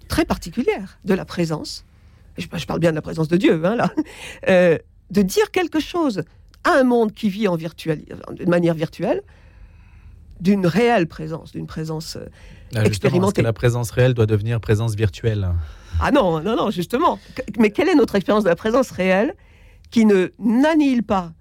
très 0.07 0.25
particulière 0.25 0.99
de 1.05 1.13
la 1.13 1.25
présence, 1.25 1.85
je, 2.37 2.47
parle 2.65 2.79
bien 2.79 2.89
de 2.89 2.95
la 2.95 3.01
présence 3.01 3.27
de 3.27 3.37
Dieu, 3.37 3.63
hein, 3.65 3.77
euh, 4.49 4.77
de 5.11 5.21
dire 5.21 5.51
quelque 5.51 5.79
chose 5.79 6.23
à 6.63 6.79
un 6.79 6.83
monde 6.83 7.13
qui 7.13 7.29
vit 7.29 7.47
en 7.47 7.55
virtuel, 7.55 8.03
de 8.31 8.45
manière 8.45 8.73
virtuelle, 8.73 9.21
d'une 10.41 10.65
réelle 10.65 11.07
présence, 11.07 11.51
d'une 11.51 11.67
présence. 11.67 12.15
euh, 12.15 12.25
Ah, 12.75 12.83
Est-ce 12.85 12.99
que 12.99 13.41
la 13.41 13.53
présence 13.53 13.91
réelle 13.91 14.13
doit 14.13 14.25
devenir 14.25 14.59
présence 14.59 14.95
virtuelle? 14.95 15.49
Ah 15.99 16.11
non, 16.11 16.41
non, 16.41 16.55
non, 16.55 16.71
justement. 16.71 17.19
Mais 17.59 17.69
quelle 17.69 17.87
est 17.89 17.95
notre 17.95 18.15
expérience 18.15 18.43
de 18.43 18.49
la 18.49 18.55
présence 18.55 18.91
réelle 18.91 19.35
qui 19.91 20.05
ne 20.05 20.31
n'annihile 20.39 21.03
pas 21.03 21.33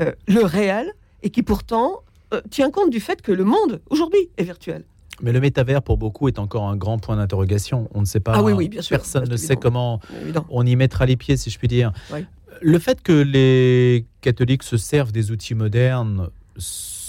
euh, 0.00 0.12
le 0.28 0.44
réel 0.44 0.92
et 1.22 1.30
qui 1.30 1.42
pourtant 1.42 2.00
euh, 2.32 2.40
tient 2.50 2.70
compte 2.70 2.90
du 2.90 3.00
fait 3.00 3.20
que 3.22 3.32
le 3.32 3.44
monde 3.44 3.80
aujourd'hui 3.90 4.30
est 4.36 4.44
virtuel? 4.44 4.84
Mais 5.20 5.32
le 5.32 5.40
métavers, 5.40 5.82
pour 5.82 5.98
beaucoup, 5.98 6.28
est 6.28 6.38
encore 6.38 6.68
un 6.68 6.76
grand 6.76 6.98
point 6.98 7.16
d'interrogation. 7.16 7.88
On 7.92 8.00
ne 8.00 8.06
sait 8.06 8.18
pas. 8.20 8.32
Ah 8.36 8.42
oui, 8.42 8.52
oui, 8.52 8.68
bien 8.68 8.82
sûr. 8.82 8.96
Personne 8.96 9.28
ne 9.28 9.36
sait 9.36 9.56
comment 9.56 10.00
on 10.48 10.64
y 10.64 10.74
mettra 10.74 11.04
les 11.06 11.16
pieds, 11.16 11.36
si 11.36 11.50
je 11.50 11.58
puis 11.58 11.68
dire. 11.68 11.92
Oui. 12.12 12.24
Le 12.60 12.78
fait 12.78 13.02
que 13.02 13.12
les 13.12 14.06
catholiques 14.20 14.62
se 14.62 14.76
servent 14.76 15.12
des 15.12 15.30
outils 15.30 15.54
modernes, 15.54 16.28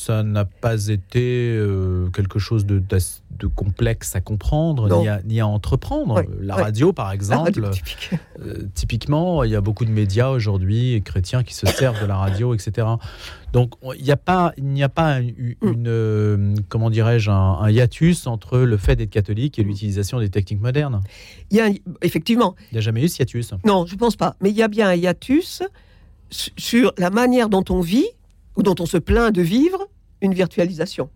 ça 0.05 0.22
n'a 0.24 0.45
pas 0.45 0.88
été 0.88 1.55
euh, 1.57 2.07
quelque 2.10 2.39
chose 2.39 2.65
de, 2.65 2.81
complexe 3.55 4.15
à 4.15 4.22
comprendre, 4.22 5.00
ni 5.01 5.07
à, 5.07 5.22
ni 5.24 5.39
à 5.39 5.48
entreprendre. 5.48 6.15
Ouais, 6.15 6.27
La 6.41 6.55
ouais. 6.55 6.62
radio, 6.63 6.93
par 6.93 7.07
Ah, 7.07 7.15
exemple, 7.15 7.69
typique. 7.72 8.10
euh, 8.41 8.67
typiquement, 8.74 9.43
il 9.43 9.51
y 9.51 9.55
a 9.55 9.62
beaucoup 9.62 9.86
de 9.86 9.89
médias 9.91 10.29
aujourd'hui 10.29 11.01
chrétiens 11.03 11.43
qui 11.43 11.53
se 11.53 11.65
servent 11.67 12.01
de 12.01 12.05
la 12.05 12.15
radio, 12.17 12.53
etc. 12.53 12.88
Donc, 13.53 13.74
on- 13.81 13.93
il 13.93 14.03
n'y 14.03 14.12
a 14.12 14.17
pas, 14.17 14.53
il 14.57 14.65
n'y 14.65 14.83
a 14.83 14.89
pas 14.89 15.19
une, 15.19 15.55
Mm. 15.62 15.67
une, 15.74 15.86
euh, 15.88 16.55
comment 16.69 16.89
dirais-je, 16.89 17.29
un, 17.31 17.36
un 17.60 17.69
hiatus 17.69 18.27
entre 18.27 18.60
le 18.60 18.77
fait 18.77 18.95
d'être 18.95 19.10
catholique 19.10 19.60
et 19.60 19.63
l'utilisation 19.63 20.19
des 20.19 20.29
techniques 20.29 20.62
modernes. 20.62 21.01
Il 21.51 21.57
y 21.57 21.62
a 21.62 21.69
effectivement, 22.01 22.55
Il 22.72 22.75
n'y 22.75 22.77
a 22.79 22.81
jamais 22.81 23.03
eu 23.03 23.07
ce 23.10 23.22
hiatus. 23.22 23.53
non, 23.65 23.86
je 23.86 23.95
pense 23.95 24.15
pas, 24.15 24.36
mais 24.41 24.50
il 24.50 24.55
y 24.55 24.63
a 24.63 24.67
bien 24.67 24.89
un 24.89 24.95
hiatus 24.95 25.63
su- 26.29 26.51
sur 26.57 26.93
la 26.98 27.10
manière 27.10 27.50
dont 27.50 27.63
on 27.69 27.81
vit 27.81 28.07
ou 28.55 28.63
dont 28.63 28.75
on 28.79 28.86
se 28.86 28.98
plaint 28.98 29.33
de 29.33 29.41
vivre 29.41 29.88
une 30.24 30.34
virtualisation. 30.34 31.10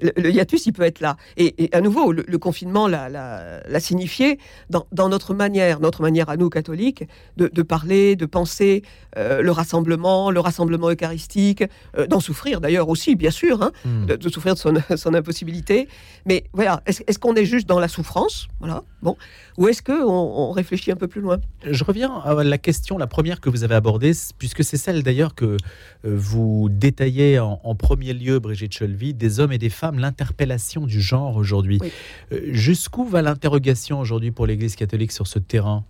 Le, 0.00 0.12
le 0.16 0.30
hiatus, 0.30 0.66
il 0.66 0.72
peut 0.72 0.82
être 0.82 1.00
là. 1.00 1.16
Et, 1.36 1.64
et 1.64 1.74
à 1.74 1.80
nouveau, 1.80 2.12
le, 2.12 2.24
le 2.26 2.38
confinement 2.38 2.86
l'a, 2.88 3.60
signifié 3.80 4.38
dans, 4.70 4.86
dans 4.92 5.08
notre 5.08 5.34
manière, 5.34 5.80
notre 5.80 6.02
manière 6.02 6.28
à 6.28 6.36
nous 6.36 6.50
catholiques, 6.50 7.04
de, 7.36 7.48
de 7.52 7.62
parler, 7.62 8.16
de 8.16 8.26
penser 8.26 8.82
euh, 9.16 9.42
le 9.42 9.50
rassemblement, 9.50 10.30
le 10.30 10.40
rassemblement 10.40 10.90
eucharistique, 10.90 11.64
euh, 11.96 12.06
d'en 12.06 12.20
souffrir 12.20 12.60
d'ailleurs 12.60 12.88
aussi, 12.88 13.16
bien 13.16 13.30
sûr, 13.30 13.62
hein, 13.62 13.72
Hmm. 13.84 14.06
de, 14.06 14.16
de 14.16 14.28
souffrir 14.28 14.54
de 14.54 14.58
son, 14.58 14.74
son 14.96 15.14
impossibilité. 15.14 15.88
Mais 16.26 16.44
voilà, 16.52 16.82
est-ce, 16.86 17.18
qu'on 17.18 17.34
est 17.34 17.44
juste 17.44 17.68
dans 17.68 17.78
la 17.78 17.88
souffrance, 17.88 18.48
voilà, 18.60 18.82
bon, 19.02 19.16
ou 19.56 19.68
est-ce 19.68 19.82
qu'on 19.82 19.94
on 20.02 20.50
réfléchit 20.50 20.90
un 20.90 20.96
peu 20.96 21.06
plus 21.08 21.20
loin? 21.20 21.38
Je 21.64 21.84
reviens 21.84 22.12
à 22.24 22.34
la 22.42 22.58
question, 22.58 22.98
la 22.98 23.06
première 23.06 23.40
que 23.40 23.48
vous 23.50 23.64
avez 23.64 23.74
abordée, 23.74 24.12
puisque 24.38 24.64
c'est 24.64 24.76
celle 24.76 25.02
d'ailleurs 25.02 25.34
que 25.34 25.44
euh, 25.44 25.56
vous 26.04 26.68
détaillez 26.70 27.38
en, 27.38 27.60
en 27.62 27.74
premier 27.74 28.12
lieu, 28.12 28.38
Brigitte 28.40 28.72
Chelvy, 28.72 29.14
des 29.14 29.40
hommes 29.40 29.52
et 29.52 29.58
des 29.58 29.70
femmes, 29.70 29.87
l'interpellation 29.96 30.86
du 30.86 31.00
genre 31.00 31.36
aujourd'hui. 31.36 31.78
Oui. 31.80 31.92
Euh, 32.32 32.40
Jusqu'où 32.52 33.04
va 33.04 33.22
l'interrogation 33.22 34.00
aujourd'hui 34.00 34.30
pour 34.30 34.46
l'Église 34.46 34.76
catholique 34.76 35.12
sur 35.12 35.26
ce 35.26 35.38
terrain? 35.38 35.84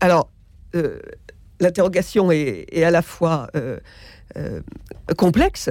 Alors, 0.00 0.30
euh, 0.74 0.98
l'interrogation 1.60 2.32
est, 2.32 2.66
est 2.72 2.84
à 2.84 2.90
la 2.90 3.02
fois 3.02 3.48
euh, 3.54 3.78
complexe 5.18 5.70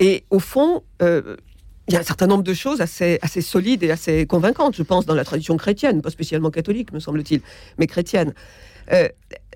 et 0.00 0.24
au 0.30 0.40
fond, 0.40 0.82
il 1.88 1.94
y 1.94 1.96
a 1.96 2.00
un 2.00 2.02
certain 2.02 2.26
nombre 2.26 2.42
de 2.42 2.54
choses 2.54 2.80
assez, 2.80 3.18
assez 3.22 3.40
solides 3.40 3.82
et 3.82 3.90
assez 3.90 4.26
convaincantes, 4.26 4.74
je 4.74 4.82
pense, 4.82 5.06
dans 5.06 5.14
la 5.14 5.24
tradition 5.24 5.56
chrétienne, 5.56 6.02
pas 6.02 6.10
spécialement 6.10 6.50
catholique, 6.50 6.92
me 6.92 6.98
semble-t-il, 6.98 7.40
mais 7.78 7.86
chrétienne. 7.86 8.34
Euh, 8.92 9.08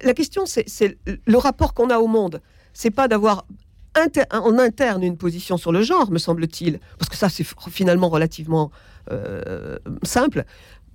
la 0.03 0.15
question, 0.15 0.47
c'est 0.47 0.69
c'est 0.69 0.99
le 1.07 1.39
rapport 1.39 1.75
qu'on 1.75 1.91
a 1.91 1.99
au 1.99 2.07
monde. 2.07 2.41
C'est 2.73 2.91
pas 2.91 3.09
d'avoir 3.09 3.47
inter- 3.95 4.25
en 4.33 4.59
interne 4.59 5.03
une 5.03 5.17
position 5.17 5.57
sur 5.57 5.73
le 5.73 5.83
genre, 5.83 6.11
me 6.11 6.19
semble-t-il, 6.19 6.81
parce 6.99 7.09
que 7.09 7.17
ça, 7.17 7.29
c'est 7.29 7.47
finalement 7.71 8.09
relativement 8.09 8.71
euh, 9.11 9.79
simple, 10.03 10.45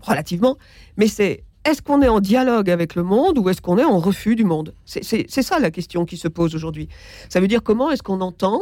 relativement, 0.01 0.57
mais 0.97 1.07
c'est 1.07 1.43
est-ce 1.65 1.81
qu'on 1.81 2.01
est 2.03 2.07
en 2.07 2.19
dialogue 2.19 2.69
avec 2.69 2.93
le 2.93 3.01
monde 3.01 3.39
ou 3.39 3.49
est-ce 3.49 3.59
qu'on 3.59 3.79
est 3.79 3.83
en 3.83 3.97
refus 3.97 4.35
du 4.35 4.43
monde? 4.43 4.75
C'est 4.85 5.27
ça 5.27 5.59
la 5.59 5.71
question 5.71 6.05
qui 6.05 6.15
se 6.15 6.27
pose 6.27 6.53
aujourd'hui. 6.53 6.89
Ça 7.27 7.39
veut 7.39 7.47
dire 7.47 7.63
comment 7.63 7.89
est-ce 7.89 8.03
qu'on 8.03 8.21
entend 8.21 8.61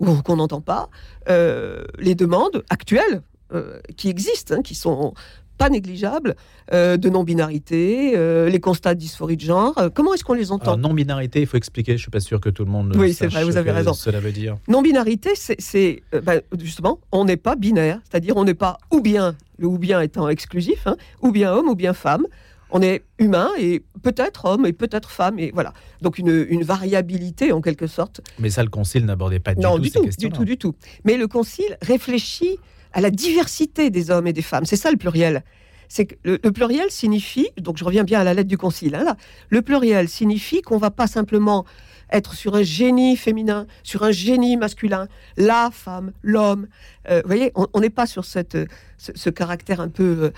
ou 0.00 0.20
qu'on 0.22 0.36
n'entend 0.36 0.60
pas 0.60 0.90
euh, 1.30 1.84
les 1.98 2.14
demandes 2.14 2.62
actuelles 2.68 3.22
euh, 3.54 3.80
qui 3.96 4.10
existent, 4.10 4.56
hein, 4.56 4.62
qui 4.62 4.74
sont 4.74 5.14
pas 5.62 5.68
négligeables, 5.70 6.34
euh, 6.72 6.96
de 6.96 7.08
non-binarité, 7.08 8.14
euh, 8.16 8.48
les 8.48 8.58
constats 8.58 8.94
de 8.94 8.98
dysphorie 8.98 9.36
de 9.36 9.42
genre. 9.42 9.78
euh, 9.78 9.90
comment 9.94 10.12
est-ce 10.12 10.24
qu'on 10.24 10.32
les 10.34 10.50
entend 10.50 10.76
non-binarité, 10.76 11.40
il 11.40 11.46
faut 11.46 11.56
expliquer, 11.56 11.92
je 11.96 12.02
suis 12.02 12.10
pas 12.10 12.18
sûr 12.18 12.40
que 12.40 12.50
tout 12.50 12.64
le 12.64 12.70
monde 12.70 12.94
Oui, 12.96 13.14
c'est 13.14 13.28
vrai, 13.28 13.44
vous 13.44 13.52
ce 13.52 13.58
avez 13.58 13.70
que 13.70 13.76
raison. 13.76 13.92
cela 13.92 14.18
veut 14.18 14.32
dire. 14.32 14.56
Non-binarité, 14.68 15.30
c'est- 15.36 16.02
ben, 16.24 16.40
justement, 16.60 16.98
on 17.12 17.24
n'est 17.24 17.36
pas 17.36 17.54
binaire, 17.54 18.00
c'est-à-dire 18.10 18.36
on 18.36 18.44
n'est 18.44 18.54
pas 18.54 18.78
ou 18.90 19.00
bien 19.00 19.36
le 19.58 19.68
ou 19.68 19.78
bien 19.78 20.00
étant 20.00 20.28
exclusif, 20.28 20.86
hein, 20.88 20.96
ou 21.20 21.30
bien 21.30 21.52
homme 21.52 21.68
ou 21.68 21.76
bien 21.76 21.92
femme. 21.92 22.26
On 22.74 22.80
est 22.80 23.04
humain 23.18 23.50
et 23.60 23.82
peut-être 24.02 24.46
homme 24.46 24.64
et 24.66 24.72
peut-être 24.72 25.10
femme 25.10 25.38
et 25.38 25.50
voilà. 25.52 25.74
Donc 26.00 26.18
une, 26.18 26.46
une, 26.48 26.64
variabilité 26.64 27.52
en 27.52 27.60
quelque 27.60 27.86
sorte. 27.86 28.22
Mais 28.38 28.48
ça, 28.50 28.62
le 28.64 28.70
Concile 28.70 29.04
n'abordait 29.04 29.40
pas 29.40 29.54
du 29.54 29.60
non, 29.60 29.76
tout 29.76 29.82
du 29.82 29.88
ces 29.90 29.98
tout, 29.98 30.04
questions. 30.06 30.28
du 30.30 30.34
tout, 30.34 30.44
du 30.46 30.56
tout. 30.56 30.74
Mais 31.04 31.18
le 31.18 31.28
Concile 31.28 31.76
réfléchit 31.82 32.58
à 32.92 33.00
la 33.00 33.10
diversité 33.10 33.90
des 33.90 34.10
hommes 34.10 34.26
et 34.26 34.32
des 34.32 34.42
femmes. 34.42 34.64
C'est 34.64 34.76
ça 34.76 34.90
le 34.90 34.96
pluriel. 34.96 35.44
C'est 35.88 36.06
que 36.06 36.14
le, 36.24 36.38
pluriel 36.38 36.90
signifie, 36.90 37.48
donc 37.58 37.76
je 37.76 37.84
reviens 37.84 38.04
bien 38.04 38.20
à 38.20 38.24
la 38.24 38.32
lettre 38.32 38.48
du 38.48 38.56
Concile. 38.56 38.94
Hein, 38.94 39.16
le 39.50 39.60
pluriel 39.60 40.08
signifie 40.08 40.62
qu'on 40.62 40.78
va 40.78 40.90
pas 40.90 41.06
simplement 41.06 41.66
être 42.10 42.34
sur 42.34 42.54
un 42.54 42.62
génie 42.62 43.16
féminin, 43.16 43.66
sur 43.82 44.02
un 44.02 44.10
génie 44.10 44.56
masculin, 44.56 45.08
la 45.36 45.70
femme, 45.72 46.12
l'homme. 46.22 46.66
Euh, 47.10 47.20
vous 47.22 47.28
voyez, 47.28 47.52
on 47.54 47.80
n'est 47.80 47.90
pas 47.90 48.06
sur 48.06 48.24
cette, 48.24 48.56
ce, 48.98 49.12
ce, 49.14 49.30
caractère 49.30 49.80
un 49.80 49.88
peu 49.88 50.02
euh, 50.24 50.30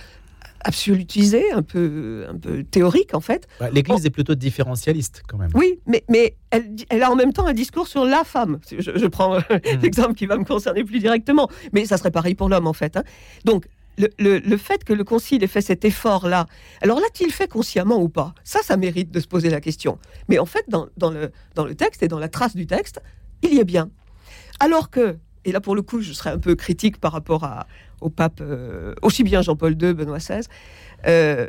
absolutisé, 0.65 1.53
un 1.53 1.63
peu, 1.63 2.27
un 2.29 2.37
peu 2.37 2.65
théorique 2.65 3.15
en 3.15 3.21
fait. 3.21 3.47
L'Église 3.73 4.01
on... 4.03 4.07
est 4.07 4.11
plutôt 4.11 4.35
différentialiste 4.35 5.23
quand 5.29 5.39
même. 5.39 5.51
Oui, 5.55 5.81
mais, 5.87 6.05
mais 6.09 6.37
elle, 6.51 6.75
elle, 6.89 7.03
a 7.03 7.11
en 7.11 7.17
même 7.17 7.33
temps 7.33 7.47
un 7.47 7.53
discours 7.53 7.87
sur 7.87 8.05
la 8.05 8.25
femme. 8.25 8.59
Je, 8.71 8.97
je 8.97 9.07
prends 9.07 9.39
mmh. 9.39 9.45
l'exemple 9.83 10.15
qui 10.15 10.27
va 10.27 10.37
me 10.37 10.45
concerner 10.45 10.85
plus 10.85 10.99
directement, 10.99 11.49
mais 11.73 11.85
ça 11.85 11.99
serait 11.99 12.11
pareil 12.11 12.35
pour 12.35 12.49
l'homme 12.49 12.67
en 12.67 12.73
fait. 12.73 12.97
Hein. 12.97 13.05
Donc, 13.45 13.67
le, 13.97 14.09
le, 14.19 14.39
le, 14.39 14.57
fait 14.57 14.83
que 14.83 14.93
le 14.93 15.05
Concile 15.05 15.45
ait 15.45 15.49
fait 15.49 15.61
cet 15.61 15.85
effort-là, 15.85 16.47
alors 16.81 16.99
l'a-t-il 16.99 17.31
fait 17.31 17.47
consciemment 17.47 18.03
ou 18.03 18.09
pas? 18.09 18.35
Ça, 18.43 18.61
ça 18.63 18.77
mérite 18.77 19.13
de 19.13 19.21
se 19.21 19.29
poser 19.29 19.51
la 19.51 19.61
question. 19.61 19.99
Mais 20.29 20.39
en 20.39 20.47
fait, 20.47 20.65
dans, 20.69 20.89
dans, 20.97 21.11
le, 21.11 21.31
dans 21.55 21.65
le 21.65 21.77
texte 21.77 22.03
et 22.03 22.09
dans 22.09 22.19
la 22.19 22.29
trace 22.29 22.57
du 22.57 22.67
texte, 22.67 23.01
il 23.43 23.55
y 23.55 23.61
est 23.61 23.65
bien. 23.65 23.91
Alors 24.59 24.91
que, 24.91 25.17
et 25.45 25.53
là 25.53 25.61
pour 25.61 25.77
le 25.77 25.83
coup, 25.83 26.01
je 26.01 26.13
serais 26.13 26.31
un 26.31 26.39
peu 26.39 26.57
critique 26.57 26.99
par 26.99 27.13
rapport 27.13 27.45
à, 27.45 27.67
au 28.01 28.11
pape, 28.11 28.41
euh, 28.41 28.95
aussi 29.03 29.25
bien 29.25 29.43
Jean-Paul 29.43 29.73
II, 29.73 29.95
Benoît 29.95 30.19
XVI, 30.19 30.41
euh, 31.07 31.49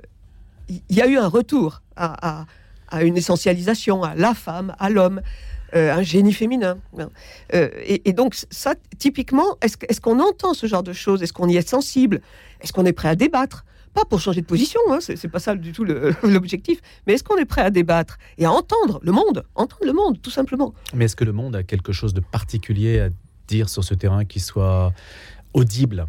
il 0.70 0.96
y 0.96 1.02
a 1.02 1.08
eu 1.08 1.18
un 1.18 1.28
retour 1.28 1.82
à, 1.96 2.46
une 3.02 3.18
essentialisation, 3.18 4.04
à 4.04 4.16
la 4.16 4.34
femme, 4.34 4.75
à 4.80 4.90
l'homme, 4.90 5.22
euh, 5.75 5.94
un 5.94 6.02
génie 6.02 6.34
féminin. 6.34 6.78
Et, 7.52 8.10
et, 8.10 8.14
donc 8.14 8.36
ça, 8.50 8.74
typiquement, 8.98 9.58
est-ce 9.62 9.78
est 9.88 10.00
qu'on 10.00 10.20
entend 10.20 10.54
ce 10.54 10.66
genre 10.66 10.84
de 10.84 10.94
choses? 10.94 11.22
Est-ce 11.22 11.34
qu'on 11.34 11.50
y 11.50 11.58
est 11.58 11.68
sensible? 11.68 12.22
Est-ce 12.62 12.74
qu'on 12.74 12.86
est 12.86 12.94
prêt 12.94 13.10
à 13.10 13.16
débattre? 13.16 13.66
Pas 13.96 14.04
pour 14.04 14.20
changer 14.20 14.42
de 14.42 14.46
position, 14.46 14.82
hein, 14.92 15.00
c'est 15.00 15.30
pas 15.30 15.40
ça 15.40 15.56
du 15.56 15.72
tout 15.72 15.86
l'objectif, 16.24 16.80
mais 17.08 17.14
est-ce 17.14 17.24
qu'on 17.24 17.38
est 17.38 17.46
prêt 17.46 17.62
à 17.62 17.70
débattre 17.70 18.18
et 18.38 18.46
à 18.46 18.52
entendre 18.52 19.00
le 19.02 19.14
monde, 19.14 19.46
entendre 19.56 19.86
le 19.86 19.94
monde, 19.94 20.22
tout 20.22 20.30
simplement. 20.30 20.74
Mais 20.94 21.06
est-ce 21.06 21.16
que 21.16 21.24
le 21.24 21.32
monde 21.32 21.56
a 21.56 21.64
quelque 21.64 21.94
chose 21.94 22.14
de 22.14 22.20
particulier 22.20 23.00
à 23.00 23.10
dire 23.48 23.70
sur 23.70 23.86
ce 23.86 23.94
terrain 23.94 24.25
qui 24.25 24.42
soit 24.42 24.92
audible? 25.54 26.08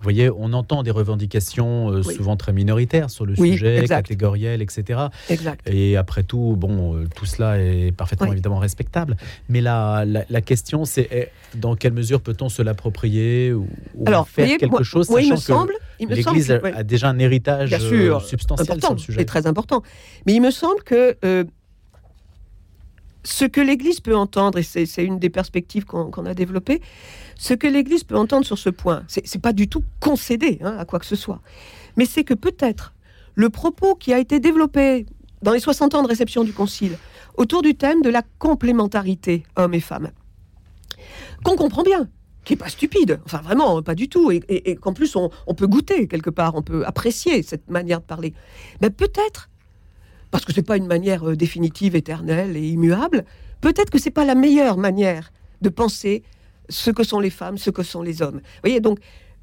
Vous 0.00 0.04
voyez, 0.04 0.30
on 0.30 0.54
entend 0.54 0.82
des 0.82 0.90
revendications 0.90 1.92
euh, 1.92 2.02
oui. 2.06 2.14
souvent 2.14 2.34
très 2.36 2.54
minoritaires 2.54 3.10
sur 3.10 3.26
le 3.26 3.34
oui, 3.36 3.52
sujet, 3.52 3.76
exact. 3.76 4.02
catégoriel, 4.06 4.62
etc. 4.62 4.98
Exact. 5.28 5.68
Et 5.68 5.98
après 5.98 6.22
tout, 6.22 6.54
bon, 6.56 6.96
euh, 6.96 7.04
tout 7.14 7.26
cela 7.26 7.58
est 7.58 7.92
parfaitement 7.92 8.28
Oui. 8.28 8.32
évidemment 8.32 8.58
respectable. 8.58 9.18
Mais 9.50 9.60
la, 9.60 10.04
la, 10.06 10.24
la 10.30 10.40
question, 10.40 10.86
c'est 10.86 11.06
eh, 11.12 11.28
dans 11.58 11.76
quelle 11.76 11.92
mesure 11.92 12.22
peut-on 12.22 12.48
se 12.48 12.62
l'approprier 12.62 13.52
ou, 13.52 13.68
ou 13.94 14.04
Alors, 14.06 14.26
faire 14.26 14.46
voyez, 14.46 14.56
quelque 14.58 14.70
moi, 14.70 14.82
chose, 14.82 15.10
moi, 15.10 15.20
il 15.20 15.30
me 15.32 15.36
sachant 15.36 15.60
semble, 15.60 15.74
que 16.00 16.14
l'Église 16.14 16.50
a, 16.50 16.60
a 16.74 16.82
déjà 16.82 17.08
un 17.10 17.18
héritage 17.18 17.68
Bien 17.68 17.78
sûr, 17.78 18.16
euh, 18.16 18.20
substantiel 18.20 18.66
important, 18.70 18.86
sur 18.88 18.94
le 18.94 19.00
sujet. 19.00 19.20
et 19.20 19.26
très 19.26 19.46
important. 19.46 19.82
Mais 20.26 20.32
il 20.32 20.40
me 20.40 20.50
semble 20.50 20.82
que 20.82 21.16
euh, 21.26 21.44
ce 23.22 23.44
que 23.44 23.60
l'Église 23.60 24.00
peut 24.00 24.16
entendre, 24.16 24.58
et 24.58 24.62
c'est 24.62 25.04
une 25.04 25.18
des 25.18 25.30
perspectives 25.30 25.84
qu'on 25.84 26.26
a 26.26 26.34
développées, 26.34 26.80
ce 27.36 27.54
que 27.54 27.66
l'Église 27.66 28.04
peut 28.04 28.16
entendre 28.16 28.46
sur 28.46 28.58
ce 28.58 28.70
point, 28.70 29.04
c'est 29.08 29.40
pas 29.40 29.52
du 29.52 29.68
tout 29.68 29.82
concéder 30.00 30.58
hein, 30.62 30.76
à 30.78 30.84
quoi 30.84 30.98
que 30.98 31.06
ce 31.06 31.16
soit, 31.16 31.40
mais 31.96 32.06
c'est 32.06 32.24
que 32.24 32.34
peut-être 32.34 32.94
le 33.34 33.50
propos 33.50 33.94
qui 33.94 34.12
a 34.12 34.18
été 34.18 34.40
développé 34.40 35.06
dans 35.42 35.52
les 35.52 35.60
60 35.60 35.94
ans 35.94 36.02
de 36.02 36.08
réception 36.08 36.44
du 36.44 36.52
Concile 36.52 36.98
autour 37.36 37.62
du 37.62 37.74
thème 37.74 38.02
de 38.02 38.10
la 38.10 38.22
complémentarité 38.38 39.44
hommes 39.56 39.74
et 39.74 39.80
femmes, 39.80 40.10
qu'on 41.44 41.56
comprend 41.56 41.82
bien, 41.82 42.08
qui 42.44 42.54
est 42.54 42.56
pas 42.56 42.68
stupide, 42.68 43.20
enfin 43.24 43.40
vraiment 43.42 43.82
pas 43.82 43.94
du 43.94 44.08
tout, 44.08 44.30
et, 44.30 44.76
qu'en 44.76 44.92
plus 44.92 45.14
on 45.16 45.54
peut 45.54 45.66
goûter 45.66 46.08
quelque 46.08 46.30
part, 46.30 46.54
on 46.54 46.62
peut 46.62 46.84
apprécier 46.86 47.42
cette 47.42 47.70
manière 47.70 48.00
de 48.00 48.06
parler. 48.06 48.34
Mais 48.80 48.90
peut-être, 48.90 49.49
parce 50.30 50.44
que 50.44 50.52
c'est 50.52 50.62
pas 50.62 50.76
une 50.76 50.86
manière 50.86 51.28
euh, 51.28 51.36
définitive, 51.36 51.96
éternelle 51.96 52.56
et 52.56 52.68
immuable, 52.68 53.24
peut-être 53.60 53.90
que 53.90 53.98
c'est 53.98 54.10
pas 54.10 54.24
la 54.24 54.34
meilleure 54.34 54.76
manière 54.76 55.32
de 55.60 55.68
penser 55.68 56.22
ce 56.68 56.90
que 56.90 57.02
sont 57.02 57.20
les 57.20 57.30
femmes, 57.30 57.58
ce 57.58 57.70
que 57.70 57.82
sont 57.82 58.02
les 58.02 58.22
hommes. 58.22 58.36
Vous 58.36 58.60
voyez 58.62 58.80
donc 58.80 58.98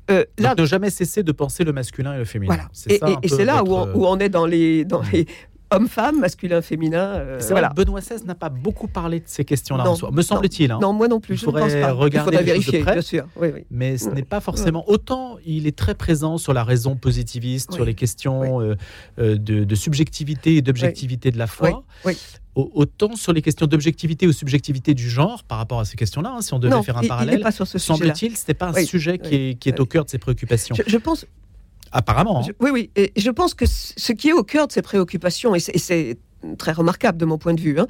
euh, 0.09 0.23
là, 0.37 0.49
Donc, 0.49 0.59
ne 0.59 0.65
jamais 0.65 0.89
cesser 0.89 1.21
de 1.21 1.31
penser 1.33 1.65
le 1.65 1.73
masculin 1.73 2.13
et 2.13 2.17
le 2.17 2.25
féminin. 2.25 2.55
voilà. 2.55 3.19
Et, 3.21 3.27
c'est 3.27 3.43
là 3.43 3.63
où 3.63 3.73
on, 3.73 3.93
où 3.93 4.05
on 4.05 4.17
est 4.19 4.29
dans 4.29 4.45
les 4.45 4.85
dans 4.85 5.01
les 5.11 5.27
hommes-femmes, 5.71 6.19
masculin-féminin. 6.19 7.15
euh, 7.15 7.39
voilà. 7.49 7.69
Benoît 7.69 7.99
XVI 8.01 8.23
n'a 8.25 8.35
pas 8.35 8.49
beaucoup 8.49 8.87
parlé 8.87 9.19
de 9.19 9.25
ces 9.27 9.45
questions-là 9.45 9.89
en 9.89 9.95
soi, 9.95 10.11
me 10.11 10.21
semble-t-il. 10.21 10.71
hein. 10.71 10.79
Non, 10.81 10.93
moi 10.93 11.07
non 11.07 11.19
plus, 11.19 11.35
Il 11.35 11.37
je 11.39 11.45
ne 11.45 11.51
pense 11.51 11.61
faudrait 11.61 11.81
pas. 11.81 11.91
regarder 11.93 12.17
Il 12.17 12.23
faudrait 12.23 12.39
de 12.43 12.45
vérifier, 12.45 12.79
près. 12.79 12.93
bien 12.93 13.01
sûr. 13.01 13.25
Oui, 13.35 13.49
oui. 13.53 13.61
Mais 13.71 13.97
ce 13.97 14.09
n'est 14.09 14.23
pas 14.23 14.39
forcément. 14.39 14.83
Autant 14.89 15.37
il 15.45 15.67
est 15.67 15.75
très 15.77 15.95
présent 15.95 16.37
sur 16.37 16.53
la 16.53 16.63
raison 16.63 16.95
positiviste, 16.95 17.73
sur 17.73 17.85
les 17.85 17.93
questions 17.95 18.61
euh, 18.61 18.75
euh, 19.19 19.35
de, 19.37 19.63
de 19.63 19.75
subjectivité 19.75 20.55
et 20.55 20.61
d'objectivité 20.61 21.31
de 21.31 21.37
la 21.37 21.47
foi. 21.47 21.83
Autant 22.55 23.15
sur 23.15 23.33
les 23.33 23.43
questions 23.43 23.67
d'objectivité 23.67 24.25
ou 24.25 24.31
subjectivité 24.31 24.95
du 24.95 25.07
genre, 25.11 25.43
par 25.43 25.59
rapport 25.59 25.79
à 25.79 25.85
ces 25.85 25.95
questions-là, 25.95 26.33
hein, 26.37 26.41
si 26.41 26.55
on 26.55 26.59
devait 26.59 26.73
non, 26.73 26.81
faire 26.81 26.97
un 26.97 27.01
il- 27.01 27.03
il 27.03 27.05
n'est 27.05 27.09
parallèle, 27.09 27.39
pas 27.41 27.51
sur 27.51 27.67
ce 27.67 27.77
semble-t-il, 27.77 28.35
ce 28.35 28.45
n'est 28.47 28.55
pas 28.55 28.69
un 28.69 28.83
sujet 28.83 29.19
qui 29.19 29.35
est, 29.35 29.59
qui 29.59 29.69
est 29.69 29.79
au 29.79 29.85
cœur 29.85 30.05
de 30.05 30.09
ses 30.09 30.17
préoccupations. 30.17 30.73
Je, 30.75 30.81
je 30.87 30.97
pense, 30.97 31.27
Apparemment. 31.91 32.39
hein. 32.39 32.43
Je- 32.47 32.53
oui, 32.65 32.71
oui. 32.71 32.89
Et 32.95 33.11
je 33.15 33.29
pense 33.31 33.53
que 33.53 33.65
ce 33.67 34.11
qui 34.13 34.29
est 34.29 34.33
au 34.33 34.43
cœur 34.43 34.67
de 34.67 34.71
ces 34.71 34.81
préoccupations, 34.81 35.55
et 35.55 35.59
c'est- 35.59 36.17
très 36.59 36.71
remarquable 36.71 37.17
de 37.17 37.25
mon 37.25 37.39
point 37.39 37.55
de 37.55 37.59
vue, 37.59 37.79
hein, 37.79 37.87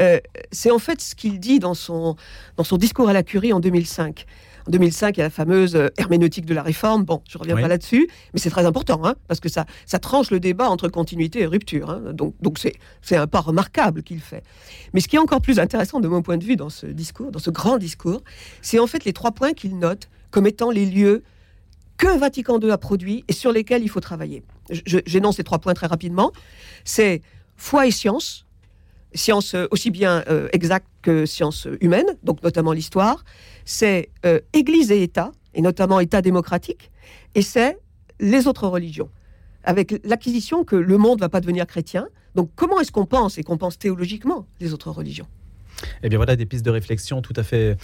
euh, 0.00 0.18
c'est 0.52 0.70
en 0.70 0.78
fait 0.78 1.00
ce 1.00 1.14
qu'il 1.14 1.40
dit 1.40 1.58
dans 1.58 1.72
son, 1.74 2.14
dans 2.58 2.62
son 2.64 2.76
discours 2.76 3.08
à 3.08 3.14
la 3.14 3.22
Curie 3.22 3.54
en 3.54 3.58
2005. 3.58 4.26
En 4.68 4.70
2005, 4.70 5.16
il 5.16 5.20
y 5.20 5.22
a 5.22 5.26
la 5.26 5.30
fameuse 5.30 5.74
euh, 5.76 5.88
herméneutique 5.96 6.44
de 6.44 6.52
la 6.54 6.62
réforme. 6.62 7.04
Bon, 7.04 7.22
je 7.28 7.38
reviens 7.38 7.54
Oui. 7.56 7.62
pas 7.62 7.68
là-dessus, 7.68 8.06
mais 8.34 8.38
c'est 8.38 8.50
très 8.50 8.66
important, 8.66 9.00
hein, 9.04 9.14
parce 9.28 9.40
que 9.40 9.48
ça, 9.48 9.64
ça 9.86 9.98
tranche 9.98 10.30
le 10.30 10.40
débat 10.40 10.68
entre 10.68 10.88
continuité 10.88 11.40
et 11.40 11.46
rupture. 11.46 11.88
hein. 11.90 12.12
donc, 12.12 12.34
donc 12.42 12.58
c'est, 12.58 12.74
c'est 13.00 13.16
un 13.16 13.26
pas 13.26 13.40
remarquable 13.40 14.02
qu'il 14.02 14.20
fait. 14.20 14.42
Mais 14.92 15.00
ce 15.00 15.08
qui 15.08 15.16
est 15.16 15.20
encore 15.20 15.40
plus 15.40 15.58
intéressant 15.58 15.98
de 15.98 16.06
mon 16.08 16.20
point 16.20 16.36
de 16.36 16.44
vue 16.44 16.56
dans 16.56 16.68
ce 16.70 16.86
discours, 16.86 17.30
dans 17.32 17.38
ce 17.38 17.50
grand 17.50 17.78
discours, 17.78 18.22
c'est 18.60 18.78
en 18.78 18.86
fait 18.86 19.04
les 19.06 19.14
trois 19.14 19.32
points 19.32 19.54
qu'il 19.54 19.78
note 19.78 20.10
comme 20.30 20.46
étant 20.46 20.70
les 20.70 20.84
lieux 20.84 21.22
que 21.96 22.18
Vatican 22.18 22.60
II 22.60 22.70
a 22.70 22.78
produits 22.78 23.24
et 23.28 23.32
sur 23.32 23.52
lesquels 23.52 23.82
il 23.82 23.88
faut 23.88 24.00
travailler. 24.00 24.42
J'énonce 24.70 25.36
ces 25.36 25.44
trois 25.44 25.58
points 25.58 25.74
très 25.74 25.86
rapidement. 25.86 26.32
C'est 26.84 27.22
foi 27.56 27.86
et 27.86 27.90
science, 27.90 28.46
science 29.14 29.54
euh, 29.54 29.66
aussi 29.70 29.90
bien 29.90 30.24
euh, 30.28 30.48
exacte 30.52 30.86
que 31.02 31.26
science 31.26 31.66
humaine, 31.80 32.06
donc 32.22 32.42
notamment 32.42 32.72
l'histoire. 32.72 33.24
C'est 33.64 34.10
euh, 34.24 34.40
Église 34.52 34.90
et 34.90 35.02
État, 35.02 35.32
et 35.54 35.62
notamment 35.62 36.00
État 36.00 36.22
démocratique. 36.22 36.90
Et 37.34 37.42
c'est 37.42 37.78
les 38.20 38.46
autres 38.46 38.66
religions, 38.66 39.10
avec 39.64 40.00
l'acquisition 40.04 40.64
que 40.64 40.76
le 40.76 40.98
monde 40.98 41.18
ne 41.18 41.24
va 41.24 41.28
pas 41.28 41.40
devenir 41.40 41.66
chrétien. 41.66 42.08
Donc 42.34 42.50
comment 42.54 42.80
est-ce 42.80 42.92
qu'on 42.92 43.06
pense, 43.06 43.38
et 43.38 43.42
qu'on 43.42 43.58
pense 43.58 43.78
théologiquement, 43.78 44.46
les 44.60 44.72
autres 44.72 44.90
religions? 44.90 45.26
Eh 46.02 46.08
bien 46.08 46.18
voilà 46.18 46.36
des 46.36 46.46
pistes 46.46 46.64
de 46.64 46.70
réflexion 46.70 47.20
tout 47.20 47.34
à 47.36 47.42
fait 47.42 47.76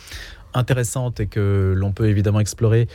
intéressantes 0.55 1.21
et 1.21 1.27
que 1.27 1.75
l'on 1.77 1.93
peut 1.93 2.09
évidemment 2.09 2.41
explorer. 2.41 2.89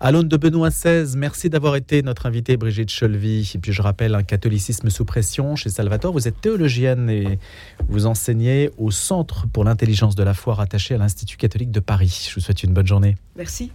À 0.00 0.10
l'aune 0.12 0.28
de 0.28 0.36
Benoît 0.36 0.70
XVI, 0.70 1.16
merci 1.16 1.50
d'avoir 1.50 1.76
été 1.76 2.02
notre 2.02 2.26
invitée 2.26 2.56
Brigitte 2.56 2.90
Cholvy. 2.90 3.52
Et 3.54 3.58
puis 3.58 3.72
je 3.72 3.82
rappelle 3.82 4.14
un 4.14 4.22
catholicisme 4.22 4.90
sous 4.90 5.04
pression 5.04 5.56
chez 5.56 5.70
Salvatore. 5.70 6.12
Vous 6.12 6.28
êtes 6.28 6.40
théologienne 6.40 7.10
et 7.10 7.38
vous 7.88 8.06
enseignez 8.06 8.70
au 8.78 8.90
Centre 8.90 9.46
pour 9.52 9.64
l'intelligence 9.64 10.14
de 10.14 10.22
la 10.22 10.34
foi 10.34 10.54
rattaché 10.54 10.94
à 10.94 10.98
l'Institut 10.98 11.36
catholique 11.36 11.70
de 11.70 11.80
Paris. 11.80 12.28
Je 12.28 12.34
vous 12.34 12.40
souhaite 12.40 12.62
une 12.62 12.72
bonne 12.72 12.86
journée. 12.86 13.16
Merci. 13.36 13.70